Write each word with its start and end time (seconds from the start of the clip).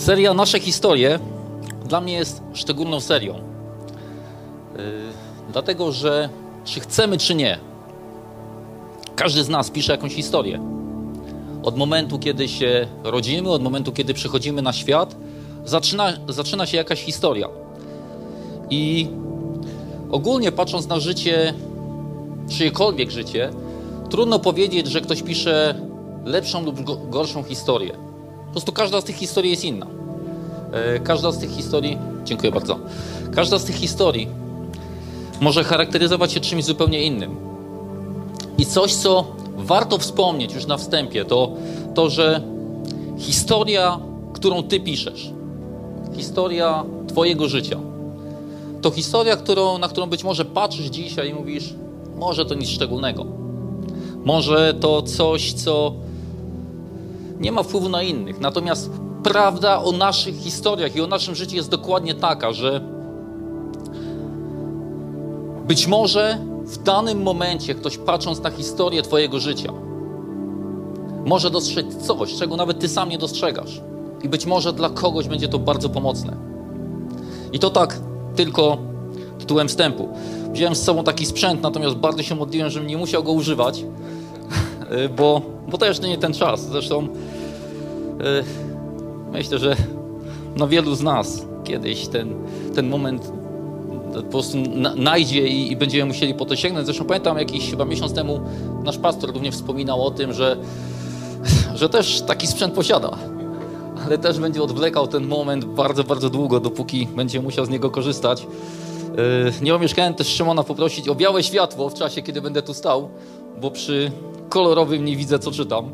Seria 0.00 0.34
Nasze 0.34 0.60
Historie 0.60 1.18
dla 1.88 2.00
mnie 2.00 2.12
jest 2.12 2.42
szczególną 2.52 3.00
serią. 3.00 3.34
Yy, 3.34 3.42
dlatego, 5.52 5.92
że 5.92 6.28
czy 6.64 6.80
chcemy, 6.80 7.18
czy 7.18 7.34
nie, 7.34 7.58
każdy 9.16 9.44
z 9.44 9.48
nas 9.48 9.70
pisze 9.70 9.92
jakąś 9.92 10.14
historię. 10.14 10.60
Od 11.62 11.76
momentu, 11.76 12.18
kiedy 12.18 12.48
się 12.48 12.86
rodzimy, 13.04 13.50
od 13.50 13.62
momentu, 13.62 13.92
kiedy 13.92 14.14
przychodzimy 14.14 14.62
na 14.62 14.72
świat, 14.72 15.16
zaczyna, 15.64 16.12
zaczyna 16.28 16.66
się 16.66 16.76
jakaś 16.76 17.02
historia. 17.02 17.48
I 18.70 19.08
ogólnie 20.10 20.52
patrząc 20.52 20.88
na 20.88 21.00
życie, 21.00 21.54
czyjekolwiek 22.48 23.10
życie, 23.10 23.50
trudno 24.10 24.38
powiedzieć, 24.38 24.86
że 24.86 25.00
ktoś 25.00 25.22
pisze 25.22 25.74
lepszą 26.24 26.64
lub 26.64 27.10
gorszą 27.10 27.42
historię. 27.42 28.10
Po 28.50 28.52
prostu 28.52 28.72
każda 28.72 29.00
z 29.00 29.04
tych 29.04 29.16
historii 29.16 29.50
jest 29.50 29.64
inna. 29.64 29.99
E, 30.72 31.00
każda 31.00 31.32
z 31.32 31.38
tych 31.38 31.50
historii, 31.50 31.98
dziękuję 32.24 32.52
bardzo, 32.52 32.78
każda 33.34 33.58
z 33.58 33.64
tych 33.64 33.76
historii 33.76 34.28
może 35.40 35.64
charakteryzować 35.64 36.32
się 36.32 36.40
czymś 36.40 36.64
zupełnie 36.64 37.02
innym. 37.02 37.36
I 38.58 38.66
coś, 38.66 38.94
co 38.94 39.24
warto 39.56 39.98
wspomnieć 39.98 40.54
już 40.54 40.66
na 40.66 40.76
wstępie, 40.76 41.24
to 41.24 41.52
to, 41.94 42.10
że 42.10 42.42
historia, 43.18 43.98
którą 44.32 44.62
ty 44.62 44.80
piszesz, 44.80 45.30
historia 46.16 46.84
twojego 47.08 47.48
życia, 47.48 47.78
to 48.82 48.90
historia, 48.90 49.36
którą, 49.36 49.78
na 49.78 49.88
którą 49.88 50.06
być 50.06 50.24
może 50.24 50.44
patrzysz 50.44 50.86
dzisiaj 50.86 51.30
i 51.30 51.34
mówisz, 51.34 51.74
może 52.16 52.46
to 52.46 52.54
nic 52.54 52.68
szczególnego. 52.68 53.26
Może 54.24 54.74
to 54.80 55.02
coś, 55.02 55.52
co 55.52 55.92
nie 57.40 57.52
ma 57.52 57.62
wpływu 57.62 57.88
na 57.88 58.02
innych. 58.02 58.40
Natomiast 58.40 58.90
prawda 59.22 59.82
o 59.82 59.92
naszych 59.92 60.36
historiach 60.36 60.96
i 60.96 61.00
o 61.00 61.06
naszym 61.06 61.34
życiu 61.34 61.56
jest 61.56 61.70
dokładnie 61.70 62.14
taka, 62.14 62.52
że 62.52 62.80
być 65.66 65.86
może 65.86 66.38
w 66.64 66.82
danym 66.82 67.22
momencie 67.22 67.74
ktoś 67.74 67.98
patrząc 67.98 68.42
na 68.42 68.50
historię 68.50 69.02
Twojego 69.02 69.40
życia 69.40 69.72
może 71.26 71.50
dostrzec 71.50 71.96
coś, 71.96 72.34
czego 72.34 72.56
nawet 72.56 72.78
Ty 72.78 72.88
sam 72.88 73.08
nie 73.08 73.18
dostrzegasz. 73.18 73.80
I 74.22 74.28
być 74.28 74.46
może 74.46 74.72
dla 74.72 74.90
kogoś 74.90 75.28
będzie 75.28 75.48
to 75.48 75.58
bardzo 75.58 75.88
pomocne. 75.88 76.36
I 77.52 77.58
to 77.58 77.70
tak 77.70 78.00
tylko 78.36 78.78
tytułem 79.38 79.68
wstępu. 79.68 80.08
Wziąłem 80.52 80.74
z 80.74 80.82
sobą 80.82 81.04
taki 81.04 81.26
sprzęt, 81.26 81.62
natomiast 81.62 81.96
bardzo 81.96 82.22
się 82.22 82.34
modliłem, 82.34 82.70
żebym 82.70 82.88
nie 82.88 82.96
musiał 82.96 83.24
go 83.24 83.32
używać, 83.32 83.84
bo, 85.16 85.42
bo 85.68 85.78
to 85.78 85.86
jeszcze 85.86 86.08
nie 86.08 86.18
ten 86.18 86.34
czas. 86.34 86.60
Zresztą 86.60 87.02
yy, 87.02 88.69
myślę, 89.32 89.58
że 89.58 89.76
na 90.56 90.66
wielu 90.66 90.94
z 90.94 91.02
nas 91.02 91.46
kiedyś 91.64 92.08
ten, 92.08 92.34
ten 92.74 92.88
moment 92.88 93.32
po 94.14 94.22
prostu 94.22 94.58
najdzie 94.96 95.48
i, 95.48 95.72
i, 95.72 95.76
będziemy 95.76 96.04
musieli 96.04 96.34
po 96.34 96.44
to 96.44 96.56
sięgnąć. 96.56 96.86
Zresztą 96.86 97.04
pamiętam 97.04 97.38
jakiś 97.38 97.70
chyba 97.70 97.84
miesiąc 97.84 98.14
temu 98.14 98.40
nasz 98.84 98.98
pastor 98.98 99.32
również 99.32 99.54
wspominał 99.54 100.02
o 100.06 100.10
tym, 100.10 100.32
że, 100.32 100.56
że 101.74 101.88
też 101.88 102.22
taki 102.22 102.46
sprzęt 102.46 102.74
posiada. 102.74 103.18
Ale 104.06 104.18
też 104.18 104.38
będzie 104.38 104.62
odwlekał 104.62 105.06
ten 105.06 105.26
moment 105.26 105.64
bardzo, 105.64 106.04
bardzo 106.04 106.30
długo, 106.30 106.60
dopóki 106.60 107.08
będzie 107.16 107.40
musiał 107.40 107.66
z 107.66 107.68
niego 107.68 107.90
korzystać. 107.90 108.46
Yy, 109.16 109.52
nie 109.62 109.74
omieszkałem 109.74 110.14
też 110.14 110.26
Szymona 110.26 110.62
poprosić 110.62 111.08
o 111.08 111.14
białe 111.14 111.42
światło 111.42 111.90
w 111.90 111.94
czasie, 111.94 112.22
kiedy 112.22 112.42
będę 112.42 112.62
tu 112.62 112.74
stał, 112.74 113.08
bo 113.60 113.70
przy 113.70 114.12
kolorowym 114.48 115.04
nie 115.04 115.16
widzę, 115.16 115.38
co 115.38 115.50
czytam. 115.50 115.92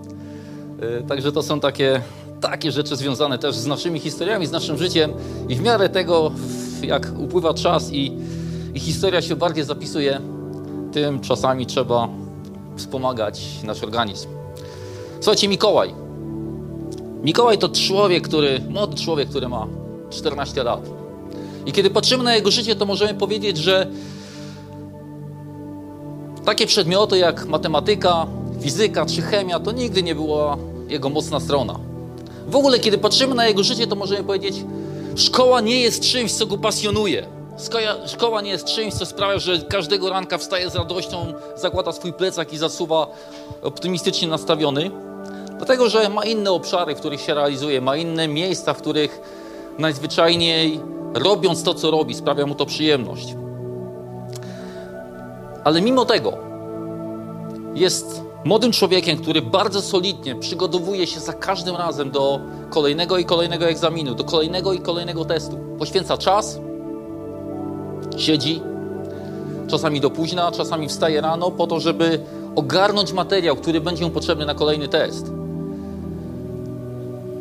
Yy, 0.80 1.04
także 1.08 1.32
to 1.32 1.42
są 1.42 1.60
takie, 1.60 2.00
takie 2.50 2.72
rzeczy 2.72 2.96
związane 2.96 3.38
też 3.38 3.56
z 3.56 3.66
naszymi 3.66 4.00
historiami, 4.00 4.46
z 4.46 4.50
naszym 4.50 4.78
życiem 4.78 5.12
i 5.48 5.54
w 5.54 5.62
miarę 5.62 5.88
tego, 5.88 6.32
jak 6.82 7.12
upływa 7.18 7.54
czas 7.54 7.92
i, 7.92 8.12
i 8.74 8.80
historia 8.80 9.22
się 9.22 9.36
bardziej 9.36 9.64
zapisuje, 9.64 10.20
tym 10.92 11.20
czasami 11.20 11.66
trzeba 11.66 12.08
wspomagać 12.76 13.42
nasz 13.64 13.82
organizm. 13.82 14.28
Słuchajcie, 15.20 15.48
Mikołaj. 15.48 15.94
Mikołaj 17.22 17.58
to 17.58 17.68
człowiek, 17.68 18.28
który, 18.28 18.60
młody 18.68 18.96
człowiek, 18.96 19.28
który 19.28 19.48
ma 19.48 19.66
14 20.10 20.62
lat. 20.62 20.80
I 21.66 21.72
kiedy 21.72 21.90
patrzymy 21.90 22.24
na 22.24 22.34
jego 22.34 22.50
życie, 22.50 22.76
to 22.76 22.86
możemy 22.86 23.14
powiedzieć, 23.14 23.56
że 23.56 23.86
takie 26.44 26.66
przedmioty 26.66 27.18
jak 27.18 27.46
matematyka, 27.46 28.26
fizyka 28.60 29.06
czy 29.06 29.22
chemia 29.22 29.60
to 29.60 29.72
nigdy 29.72 30.02
nie 30.02 30.14
była 30.14 30.56
jego 30.88 31.08
mocna 31.08 31.40
strona. 31.40 31.95
W 32.46 32.56
ogóle, 32.56 32.78
kiedy 32.78 32.98
patrzymy 32.98 33.34
na 33.34 33.46
jego 33.46 33.62
życie, 33.62 33.86
to 33.86 33.96
możemy 33.96 34.24
powiedzieć, 34.24 34.54
szkoła 35.16 35.60
nie 35.60 35.80
jest 35.80 36.02
czymś, 36.02 36.32
co 36.32 36.46
go 36.46 36.58
pasjonuje. 36.58 37.26
Szkoła 38.06 38.40
nie 38.40 38.50
jest 38.50 38.64
czymś, 38.64 38.94
co 38.94 39.06
sprawia, 39.06 39.38
że 39.38 39.58
każdego 39.58 40.10
ranka 40.10 40.38
wstaje 40.38 40.70
z 40.70 40.74
radością, 40.74 41.32
zakłada 41.56 41.92
swój 41.92 42.12
plecak 42.12 42.52
i 42.52 42.58
zasuwa 42.58 43.06
optymistycznie 43.62 44.28
nastawiony. 44.28 44.90
Dlatego, 45.56 45.88
że 45.88 46.08
ma 46.08 46.24
inne 46.24 46.50
obszary, 46.50 46.94
w 46.94 46.98
których 46.98 47.20
się 47.20 47.34
realizuje, 47.34 47.80
ma 47.80 47.96
inne 47.96 48.28
miejsca, 48.28 48.74
w 48.74 48.78
których 48.78 49.20
najzwyczajniej 49.78 50.80
robiąc 51.14 51.62
to, 51.62 51.74
co 51.74 51.90
robi, 51.90 52.14
sprawia 52.14 52.46
mu 52.46 52.54
to 52.54 52.66
przyjemność. 52.66 53.34
Ale 55.64 55.80
mimo 55.80 56.04
tego 56.04 56.32
jest 57.74 58.25
młodym 58.46 58.72
człowiekiem, 58.72 59.18
który 59.18 59.42
bardzo 59.42 59.82
solidnie 59.82 60.34
przygotowuje 60.34 61.06
się 61.06 61.20
za 61.20 61.32
każdym 61.32 61.76
razem 61.76 62.10
do 62.10 62.40
kolejnego 62.70 63.18
i 63.18 63.24
kolejnego 63.24 63.68
egzaminu, 63.68 64.14
do 64.14 64.24
kolejnego 64.24 64.72
i 64.72 64.78
kolejnego 64.78 65.24
testu. 65.24 65.58
Poświęca 65.78 66.18
czas, 66.18 66.60
siedzi, 68.16 68.60
czasami 69.68 70.00
do 70.00 70.10
późna, 70.10 70.52
czasami 70.52 70.88
wstaje 70.88 71.20
rano 71.20 71.50
po 71.50 71.66
to, 71.66 71.80
żeby 71.80 72.20
ogarnąć 72.56 73.12
materiał, 73.12 73.56
który 73.56 73.80
będzie 73.80 74.04
mu 74.04 74.10
potrzebny 74.10 74.46
na 74.46 74.54
kolejny 74.54 74.88
test. 74.88 75.32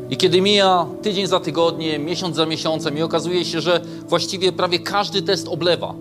I 0.09 0.17
kiedy 0.17 0.41
mija 0.41 0.85
tydzień 1.01 1.27
za 1.27 1.39
tygodniem, 1.39 2.05
miesiąc 2.05 2.35
za 2.35 2.45
miesiącem 2.45 2.97
i 2.97 3.01
okazuje 3.01 3.45
się, 3.45 3.61
że 3.61 3.81
właściwie 4.07 4.51
prawie 4.51 4.79
każdy 4.79 5.21
test 5.21 5.47
oblewa. 5.47 5.93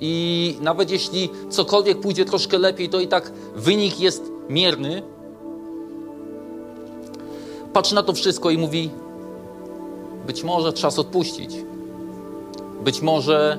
I 0.00 0.56
nawet 0.60 0.90
jeśli 0.90 1.30
cokolwiek 1.50 2.00
pójdzie 2.00 2.24
troszkę 2.24 2.58
lepiej, 2.58 2.88
to 2.88 3.00
i 3.00 3.08
tak 3.08 3.32
wynik 3.56 4.00
jest 4.00 4.22
mierny. 4.48 5.02
Patrzy 7.72 7.94
na 7.94 8.02
to 8.02 8.12
wszystko 8.12 8.50
i 8.50 8.58
mówi: 8.58 8.90
Być 10.26 10.44
może 10.44 10.72
czas 10.72 10.98
odpuścić. 10.98 11.56
Być 12.84 13.00
może 13.02 13.58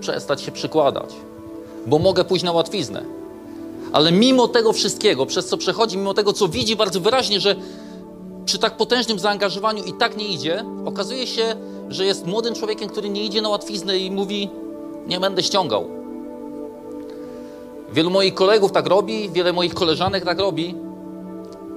przestać 0.00 0.42
się 0.42 0.52
przykładać, 0.52 1.14
bo 1.86 1.98
mogę 1.98 2.24
pójść 2.24 2.44
na 2.44 2.52
łatwiznę. 2.52 3.04
Ale 3.92 4.12
mimo 4.12 4.48
tego 4.48 4.72
wszystkiego, 4.72 5.26
przez 5.26 5.46
co 5.46 5.56
przechodzi, 5.56 5.98
mimo 5.98 6.14
tego, 6.14 6.32
co 6.32 6.48
widzi 6.48 6.76
bardzo 6.76 7.00
wyraźnie, 7.00 7.40
że 7.40 7.56
przy 8.44 8.58
tak 8.58 8.76
potężnym 8.76 9.18
zaangażowaniu 9.18 9.84
i 9.84 9.92
tak 9.92 10.16
nie 10.16 10.28
idzie, 10.28 10.64
okazuje 10.84 11.26
się, 11.26 11.56
że 11.88 12.06
jest 12.06 12.26
młodym 12.26 12.54
człowiekiem, 12.54 12.88
który 12.88 13.08
nie 13.08 13.24
idzie 13.24 13.42
na 13.42 13.48
łatwiznę 13.48 13.98
i 13.98 14.10
mówi: 14.10 14.50
Nie 15.08 15.20
będę 15.20 15.42
ściągał. 15.42 15.88
Wielu 17.92 18.10
moich 18.10 18.34
kolegów 18.34 18.72
tak 18.72 18.86
robi, 18.86 19.30
wiele 19.30 19.52
moich 19.52 19.74
koleżanek 19.74 20.24
tak 20.24 20.38
robi, 20.38 20.74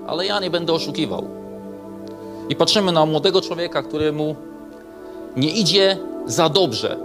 ale 0.08 0.26
ja 0.26 0.40
nie 0.40 0.50
będę 0.50 0.74
oszukiwał. 0.74 1.28
I 2.50 2.56
patrzymy 2.56 2.92
na 2.92 3.06
młodego 3.06 3.42
człowieka, 3.42 3.84
któremu 3.84 4.36
nie 5.36 5.50
idzie 5.50 5.98
za 6.26 6.50
dobrze, 6.50 6.98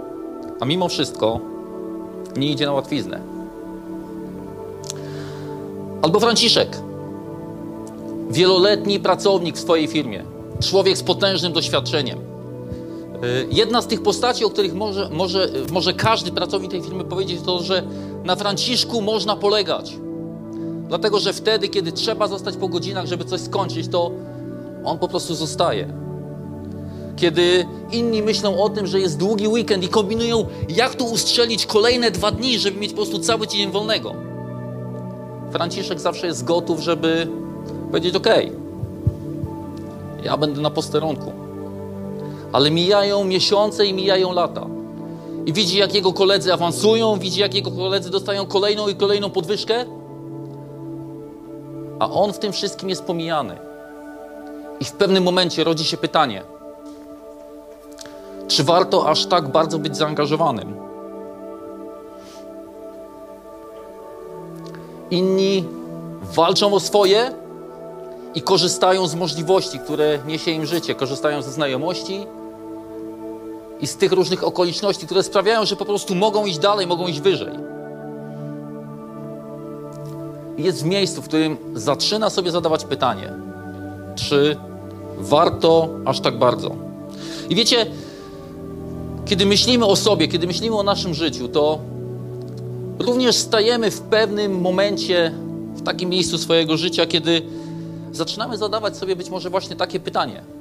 a 0.59 0.65
mimo 0.65 0.87
wszystko 0.87 1.39
nie 2.37 2.51
idzie 2.51 2.65
na 2.65 2.73
łatwiznę. 2.73 3.21
Albo 6.01 6.19
Franciszek, 6.19 6.77
wieloletni 8.29 8.99
pracownik 8.99 9.55
w 9.55 9.59
swojej 9.59 9.87
firmie, 9.87 10.23
człowiek 10.59 10.97
z 10.97 11.03
potężnym 11.03 11.53
doświadczeniem. 11.53 12.26
Y, 13.23 13.47
jedna 13.51 13.81
z 13.81 13.87
tych 13.87 14.03
postaci, 14.03 14.45
o 14.45 14.49
których 14.49 14.73
może, 14.73 15.09
może, 15.11 15.49
może 15.71 15.93
każdy 15.93 16.31
pracownik 16.31 16.71
tej 16.71 16.81
firmy 16.81 17.03
powiedzieć, 17.03 17.41
to, 17.45 17.63
że 17.63 17.83
na 18.23 18.35
Franciszku 18.35 19.01
można 19.01 19.35
polegać. 19.35 19.97
Dlatego, 20.87 21.19
że 21.19 21.33
wtedy, 21.33 21.67
kiedy 21.67 21.91
trzeba 21.91 22.27
zostać 22.27 22.57
po 22.57 22.67
godzinach, 22.67 23.05
żeby 23.05 23.25
coś 23.25 23.41
skończyć, 23.41 23.87
to 23.87 24.11
on 24.83 24.99
po 24.99 25.07
prostu 25.07 25.35
zostaje. 25.35 25.93
Kiedy 27.15 27.65
inni 27.91 28.21
myślą 28.21 28.63
o 28.63 28.69
tym, 28.69 28.87
że 28.87 28.99
jest 28.99 29.17
długi 29.17 29.47
weekend 29.47 29.83
i 29.83 29.87
kombinują, 29.87 30.45
jak 30.69 30.95
tu 30.95 31.05
ustrzelić 31.05 31.65
kolejne 31.65 32.11
dwa 32.11 32.31
dni, 32.31 32.59
żeby 32.59 32.79
mieć 32.79 32.91
po 32.91 32.95
prostu 32.95 33.19
cały 33.19 33.47
dzień 33.47 33.71
wolnego. 33.71 34.13
Franciszek 35.51 35.99
zawsze 35.99 36.27
jest 36.27 36.43
gotów, 36.43 36.79
żeby 36.79 37.27
powiedzieć: 37.87 38.15
OK, 38.15 38.27
ja 40.23 40.37
będę 40.37 40.61
na 40.61 40.69
posterunku. 40.69 41.46
Ale 42.57 42.71
mijają 42.71 43.23
miesiące 43.23 43.85
i 43.85 43.93
mijają 43.93 44.33
lata. 44.33 44.67
I 45.45 45.53
widzi, 45.53 45.77
jak 45.77 45.93
jego 45.93 46.13
koledzy 46.13 46.53
awansują, 46.53 47.19
widzi, 47.19 47.39
jak 47.39 47.53
jego 47.53 47.71
koledzy 47.71 48.09
dostają 48.09 48.45
kolejną 48.45 48.87
i 48.87 48.95
kolejną 48.95 49.29
podwyżkę, 49.29 49.85
a 51.99 52.11
on 52.11 52.33
w 52.33 52.39
tym 52.39 52.51
wszystkim 52.51 52.89
jest 52.89 53.03
pomijany. 53.03 53.57
I 54.79 54.85
w 54.85 54.91
pewnym 54.91 55.23
momencie 55.23 55.63
rodzi 55.63 55.85
się 55.85 55.97
pytanie, 55.97 56.43
czy 58.47 58.63
warto 58.63 59.09
aż 59.09 59.25
tak 59.25 59.47
bardzo 59.47 59.79
być 59.79 59.97
zaangażowanym? 59.97 60.75
Inni 65.11 65.63
walczą 66.21 66.73
o 66.73 66.79
swoje 66.79 67.31
i 68.35 68.41
korzystają 68.41 69.07
z 69.07 69.15
możliwości, 69.15 69.79
które 69.79 70.19
niesie 70.27 70.51
im 70.51 70.65
życie, 70.65 70.95
korzystają 70.95 71.41
ze 71.41 71.51
znajomości 71.51 72.27
i 73.81 73.87
z 73.87 73.95
tych 73.95 74.11
różnych 74.11 74.43
okoliczności, 74.43 75.05
które 75.05 75.23
sprawiają, 75.23 75.65
że 75.65 75.75
po 75.75 75.85
prostu 75.85 76.15
mogą 76.15 76.45
iść 76.45 76.57
dalej, 76.59 76.87
mogą 76.87 77.07
iść 77.07 77.21
wyżej. 77.21 77.53
Jest 80.57 80.83
w 80.83 80.85
miejscu, 80.85 81.21
w 81.21 81.27
którym 81.27 81.57
zaczyna 81.73 82.29
sobie 82.29 82.51
zadawać 82.51 82.85
pytanie, 82.85 83.33
czy 84.15 84.57
warto 85.17 85.89
aż 86.05 86.19
tak 86.19 86.37
bardzo. 86.37 86.75
I 87.49 87.55
wiecie, 87.55 87.85
kiedy 89.25 89.45
myślimy 89.45 89.85
o 89.85 89.95
sobie, 89.95 90.27
kiedy 90.27 90.47
myślimy 90.47 90.75
o 90.77 90.83
naszym 90.83 91.13
życiu, 91.13 91.47
to 91.47 91.79
również 92.99 93.35
stajemy 93.35 93.91
w 93.91 94.01
pewnym 94.01 94.61
momencie 94.61 95.31
w 95.75 95.83
takim 95.83 96.09
miejscu 96.09 96.37
swojego 96.37 96.77
życia, 96.77 97.05
kiedy 97.05 97.41
zaczynamy 98.11 98.57
zadawać 98.57 98.97
sobie 98.97 99.15
być 99.15 99.29
może 99.29 99.49
właśnie 99.49 99.75
takie 99.75 99.99
pytanie. 99.99 100.56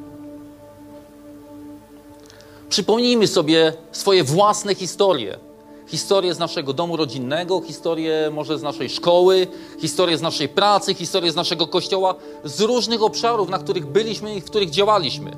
Przypomnijmy 2.69 3.27
sobie 3.27 3.73
swoje 3.93 4.25
własne 4.25 4.75
historie. 4.75 5.39
Historię 5.87 6.35
z 6.35 6.39
naszego 6.39 6.73
domu 6.73 6.97
rodzinnego, 6.97 7.61
historię 7.61 8.31
może 8.33 8.59
z 8.59 8.63
naszej 8.63 8.89
szkoły, 8.89 9.47
historię 9.81 10.19
z 10.19 10.23
naszej 10.23 10.49
pracy, 10.49 10.95
historię 10.95 11.33
z 11.33 11.37
naszego 11.37 11.67
kościoła, 11.67 12.15
z 12.45 12.61
różnych 12.61 13.03
obszarów, 13.03 13.49
na 13.49 13.59
których 13.59 13.87
byliśmy 13.87 14.35
i 14.35 14.41
w 14.41 14.45
których 14.45 14.71
działaliśmy. 14.71 15.37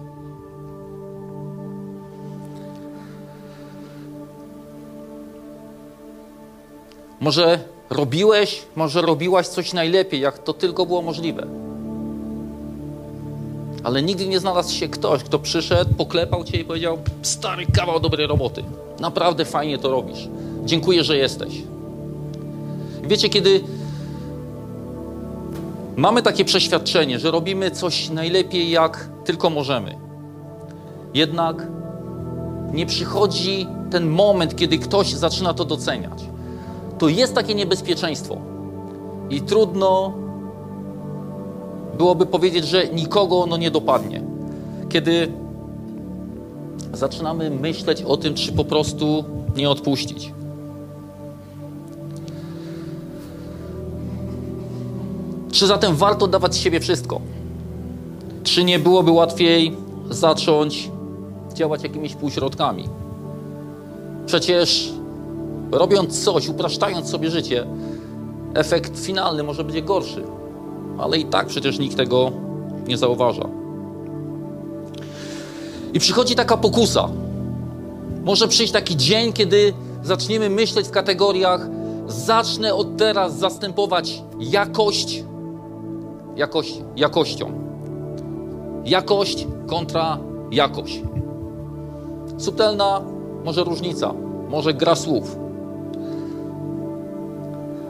Może 7.21 7.59
robiłeś, 7.91 8.63
może 8.77 9.03
robiłaś 9.03 9.49
coś 9.49 9.73
najlepiej, 9.73 10.21
jak 10.21 10.39
to 10.39 10.53
tylko 10.53 10.87
było 10.87 11.03
możliwe. 11.03 11.68
Ale 13.89 14.03
nigdy 14.03 14.27
nie 14.27 14.41
znalazł 14.41 14.75
się 14.75 14.89
ktoś, 14.89 15.23
kto 15.23 15.39
przyszedł, 15.39 15.95
poklepał 15.95 16.45
cię 16.45 16.61
i 16.61 16.65
powiedział: 16.65 16.99
Stary 17.23 17.67
kawał 17.67 18.01
dobrej 18.01 18.27
roboty. 18.27 18.65
Naprawdę 19.01 19.45
fajnie 19.45 19.79
to 19.79 19.91
robisz. 19.91 20.29
Dziękuję, 20.65 21.05
że 21.05 21.17
jesteś. 21.17 21.63
Wiecie, 23.03 23.29
kiedy 23.29 23.61
mamy 25.97 26.23
takie 26.23 26.45
przeświadczenie, 26.45 27.19
że 27.19 27.31
robimy 27.31 27.71
coś 27.71 28.11
najlepiej, 28.11 28.71
jak 28.71 29.09
tylko 29.25 29.51
możemy, 29.51 29.95
jednak 31.15 31.67
nie 32.73 32.87
przychodzi 32.87 33.67
ten 33.91 34.11
moment, 34.11 34.57
kiedy 34.57 34.79
ktoś 34.79 35.13
zaczyna 35.13 35.55
to 35.55 35.65
doceniać. 35.65 36.25
To 36.99 37.09
jest 37.09 37.35
takie 37.35 37.55
niebezpieczeństwo. 37.55 38.37
I 39.31 39.41
trudno 39.41 40.13
byłoby 41.99 42.27
powiedzieć, 42.27 42.67
że 42.67 42.89
nikogo 42.89 43.43
ono 43.43 43.57
nie 43.57 43.71
dopadnie. 43.71 44.23
Kiedy 44.89 45.33
zaczynamy 46.93 47.51
myśleć 47.51 48.03
o 48.03 48.17
tym, 48.17 48.35
czy 48.35 48.53
po 48.53 48.65
prostu 48.65 49.25
nie 49.57 49.71
odpuścić. 49.71 50.33
Czy 55.53 55.67
zatem 55.67 55.97
warto 55.97 56.27
dawać 56.27 56.55
z 56.55 56.59
siebie 56.59 56.81
wszystko? 56.81 57.21
Czy 58.43 58.65
nie 58.65 58.79
byłoby 58.79 59.11
łatwiej 59.11 59.77
zacząć 60.11 60.91
działać 61.55 61.83
jakimiś 61.83 62.15
półśrodkami? 62.15 62.89
Przecież 64.27 64.93
robiąc 65.73 66.25
coś, 66.25 66.49
upraszczając 66.49 67.11
sobie 67.11 67.31
życie, 67.31 67.67
efekt 68.55 68.99
finalny 68.99 69.43
może 69.43 69.65
być 69.65 69.83
gorszy 69.83 70.38
ale 70.99 71.19
i 71.19 71.25
tak 71.25 71.47
przecież 71.47 71.79
nikt 71.79 71.97
tego 71.97 72.31
nie 72.89 72.99
zauważa. 72.99 73.49
I 75.95 75.99
przychodzi 75.99 76.35
taka 76.35 76.57
pokusa. 76.57 77.09
Może 78.25 78.49
przyjść 78.49 78.73
taki 78.73 78.97
dzień, 78.97 79.33
kiedy 79.33 79.73
zaczniemy 80.03 80.51
myśleć 80.51 80.87
w 80.87 80.91
kategoriach: 80.91 81.69
zacznę 82.07 82.75
od 82.75 82.97
teraz 82.97 83.39
zastępować 83.39 84.23
jakość, 84.41 85.25
jakość 86.37 86.81
jakością. 86.97 87.53
Jakość 88.85 89.47
kontra 89.67 90.19
jakość. 90.51 91.03
Subtelna 92.39 93.01
może 93.45 93.65
różnica, 93.65 94.15
może 94.49 94.75
gra 94.75 94.95
słów 94.95 95.37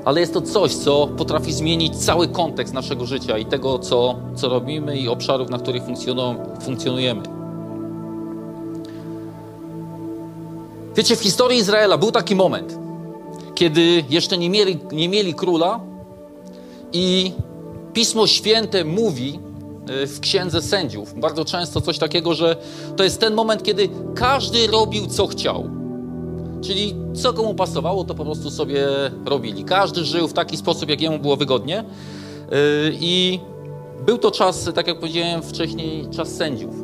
ale 0.09 0.21
jest 0.21 0.35
to 0.35 0.43
coś, 0.43 0.75
co 0.75 1.07
potrafi 1.07 1.53
zmienić 1.53 1.97
cały 1.97 2.29
kontekst 2.29 2.75
naszego 2.75 3.07
życia 3.07 3.39
i 3.39 3.47
tego, 3.47 3.79
co, 3.79 4.15
co 4.35 4.49
robimy 4.49 4.99
i 4.99 5.09
obszarów, 5.09 5.51
na 5.51 5.59
których 5.59 5.83
funkcjonujemy. 6.65 7.23
Wiecie, 10.97 11.17
w 11.17 11.21
historii 11.21 11.59
Izraela 11.59 11.99
był 11.99 12.11
taki 12.13 12.37
moment, 12.37 12.79
kiedy 13.55 14.05
jeszcze 14.11 14.39
nie 14.39 14.51
mieli, 14.51 14.79
nie 14.93 15.09
mieli 15.09 15.35
króla 15.35 15.81
i 16.93 17.33
Pismo 17.93 18.27
Święte 18.27 18.85
mówi 18.85 19.39
e, 20.03 20.07
w 20.07 20.21
Księdze 20.21 20.63
Sędziów 20.63 21.21
bardzo 21.21 21.45
często 21.45 21.81
coś 21.81 21.99
takiego, 21.99 22.35
że 22.35 22.57
to 22.97 23.05
jest 23.05 23.21
ten 23.21 23.35
moment, 23.35 23.63
kiedy 23.63 23.89
każdy 24.15 24.67
robił, 24.67 25.07
co 25.07 25.27
chciał. 25.27 25.71
Czyli 26.61 26.95
co 27.15 27.33
komu 27.33 27.55
pasowało, 27.55 28.05
to 28.05 28.15
po 28.15 28.25
prostu 28.25 28.51
sobie 28.51 28.87
robili. 29.27 29.65
Każdy 29.65 30.05
żył 30.05 30.29
w 30.29 30.33
taki 30.33 30.57
sposób, 30.57 30.91
jak 30.91 31.01
jemu 31.01 31.19
było 31.19 31.37
wygodnie. 31.37 31.85
Yy, 32.51 32.57
I 33.01 33.41
był 34.07 34.19
to 34.19 34.31
czas, 34.31 34.71
tak 34.75 34.87
jak 34.87 35.01
powiedziałem 35.01 35.43
wcześniej, 35.43 36.09
czas 36.11 36.29
sędziów. 36.29 36.75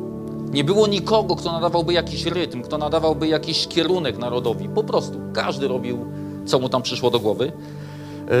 Nie 0.51 0.63
było 0.63 0.87
nikogo, 0.87 1.35
kto 1.35 1.51
nadawałby 1.51 1.93
jakiś 1.93 2.25
rytm, 2.25 2.61
kto 2.61 2.77
nadawałby 2.77 3.27
jakiś 3.27 3.67
kierunek 3.67 4.17
narodowi. 4.17 4.69
Po 4.69 4.83
prostu 4.83 5.19
każdy 5.33 5.67
robił, 5.67 6.05
co 6.45 6.59
mu 6.59 6.69
tam 6.69 6.81
przyszło 6.81 7.11
do 7.11 7.19
głowy. 7.19 7.45
Yy, 7.45 8.33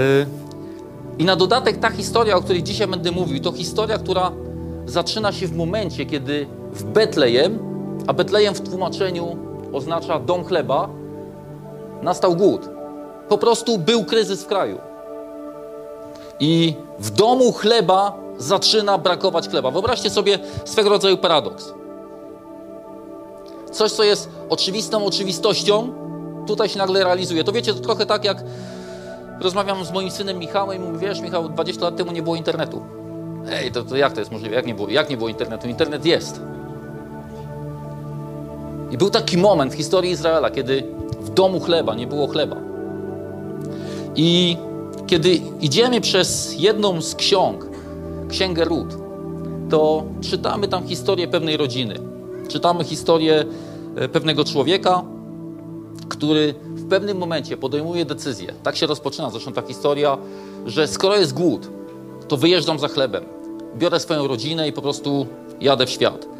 I 1.19 1.25
na 1.25 1.35
dodatek 1.35 1.77
ta 1.77 1.89
historia, 1.89 2.37
o 2.37 2.41
której 2.41 2.63
dzisiaj 2.63 2.87
będę 2.87 3.11
mówił, 3.11 3.39
to 3.39 3.51
historia, 3.51 3.97
która 3.97 4.31
zaczyna 4.85 5.31
się 5.31 5.47
w 5.47 5.55
momencie, 5.55 6.05
kiedy 6.05 6.47
w 6.73 6.83
Betlejem, 6.83 7.59
a 8.07 8.13
Betlejem 8.13 8.53
w 8.55 8.69
tłumaczeniu 8.69 9.37
oznacza 9.73 10.19
dom 10.19 10.43
chleba, 10.43 10.89
nastał 12.01 12.35
głód. 12.35 12.69
Po 13.29 13.37
prostu 13.37 13.77
był 13.77 14.03
kryzys 14.03 14.43
w 14.43 14.47
kraju. 14.47 14.77
I 16.39 16.75
w 16.99 17.09
domu 17.09 17.51
chleba 17.51 18.17
zaczyna 18.37 18.97
brakować 18.97 19.49
chleba. 19.49 19.71
Wyobraźcie 19.71 20.09
sobie 20.09 20.39
swego 20.65 20.89
rodzaju 20.89 21.17
paradoks. 21.17 21.73
Coś, 23.71 23.91
co 23.91 24.03
jest 24.03 24.29
oczywistą 24.49 25.05
oczywistością, 25.05 25.93
tutaj 26.47 26.69
się 26.69 26.77
nagle 26.77 27.03
realizuje. 27.03 27.43
To 27.43 27.51
wiecie, 27.51 27.73
to 27.73 27.79
trochę 27.79 28.05
tak 28.05 28.25
jak 28.25 28.43
rozmawiam 29.41 29.85
z 29.85 29.91
moim 29.91 30.11
synem 30.11 30.39
Michałem 30.39 30.83
i 30.83 30.87
mówię, 30.87 31.07
wiesz 31.07 31.21
Michał, 31.21 31.49
20 31.49 31.83
lat 31.83 31.95
temu 31.95 32.11
nie 32.11 32.21
było 32.21 32.35
internetu. 32.35 32.81
Ej, 33.51 33.71
to, 33.71 33.83
to 33.83 33.95
jak 33.95 34.13
to 34.13 34.19
jest 34.19 34.31
możliwe? 34.31 34.55
Jak 34.55 34.65
nie, 34.65 34.75
było, 34.75 34.89
jak 34.89 35.09
nie 35.09 35.17
było 35.17 35.29
internetu? 35.29 35.67
Internet 35.67 36.05
jest. 36.05 36.41
I 38.91 38.97
był 38.97 39.09
taki 39.09 39.37
moment 39.37 39.73
w 39.73 39.75
historii 39.75 40.11
Izraela, 40.11 40.51
kiedy 40.51 40.83
w 41.19 41.29
domu 41.29 41.59
chleba 41.59 41.95
nie 41.95 42.07
było 42.07 42.27
chleba. 42.27 42.55
I 44.15 44.57
kiedy 45.07 45.41
idziemy 45.61 46.01
przez 46.01 46.59
jedną 46.59 47.01
z 47.01 47.15
ksiąg, 47.15 47.67
Księgę 48.29 48.65
Ród, 48.65 48.87
to 49.69 50.03
czytamy 50.21 50.67
tam 50.67 50.87
historię 50.87 51.27
pewnej 51.27 51.57
rodziny. 51.57 51.95
Czytamy 52.47 52.83
historię 52.83 53.45
e, 53.95 54.09
pewnego 54.09 54.43
człowieka, 54.43 55.03
który 56.09 56.53
w 56.65 56.89
pewnym 56.89 57.17
momencie 57.17 57.57
podejmuje 57.57 58.05
decyzję. 58.05 58.53
Tak 58.63 58.75
się 58.75 58.87
rozpoczyna 58.87 59.29
zresztą 59.29 59.53
ta 59.53 59.61
historia, 59.61 60.17
że 60.65 60.87
skoro 60.87 61.15
jest 61.15 61.33
głód, 61.33 61.69
to 62.27 62.37
wyjeżdżam 62.37 62.79
za 62.79 62.87
chlebem. 62.87 63.23
Biorę 63.77 63.99
swoją 63.99 64.27
rodzinę 64.27 64.67
i 64.67 64.73
po 64.73 64.81
prostu 64.81 65.25
jadę 65.61 65.85
w 65.85 65.89
świat. 65.89 66.34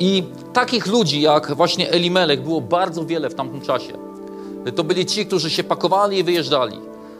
I 0.00 0.22
takich 0.52 0.86
ludzi 0.86 1.20
jak 1.20 1.54
właśnie 1.54 1.90
Elimelech 1.90 2.42
było 2.42 2.60
bardzo 2.60 3.04
wiele 3.04 3.30
w 3.30 3.34
tamtym 3.34 3.60
czasie. 3.60 3.92
To 4.76 4.84
byli 4.84 5.06
ci, 5.06 5.26
którzy 5.26 5.50
się 5.50 5.64
pakowali 5.64 6.18
i 6.18 6.24
wyjeżdżali. 6.24 6.78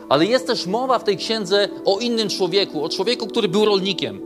Ale 0.09 0.27
jest 0.27 0.47
też 0.47 0.67
mowa 0.67 0.99
w 0.99 1.05
tej 1.05 1.17
księdze 1.17 1.69
o 1.85 1.99
innym 1.99 2.29
człowieku, 2.29 2.85
o 2.85 2.89
człowieku, 2.89 3.27
który 3.27 3.49
był 3.49 3.65
rolnikiem. 3.65 4.21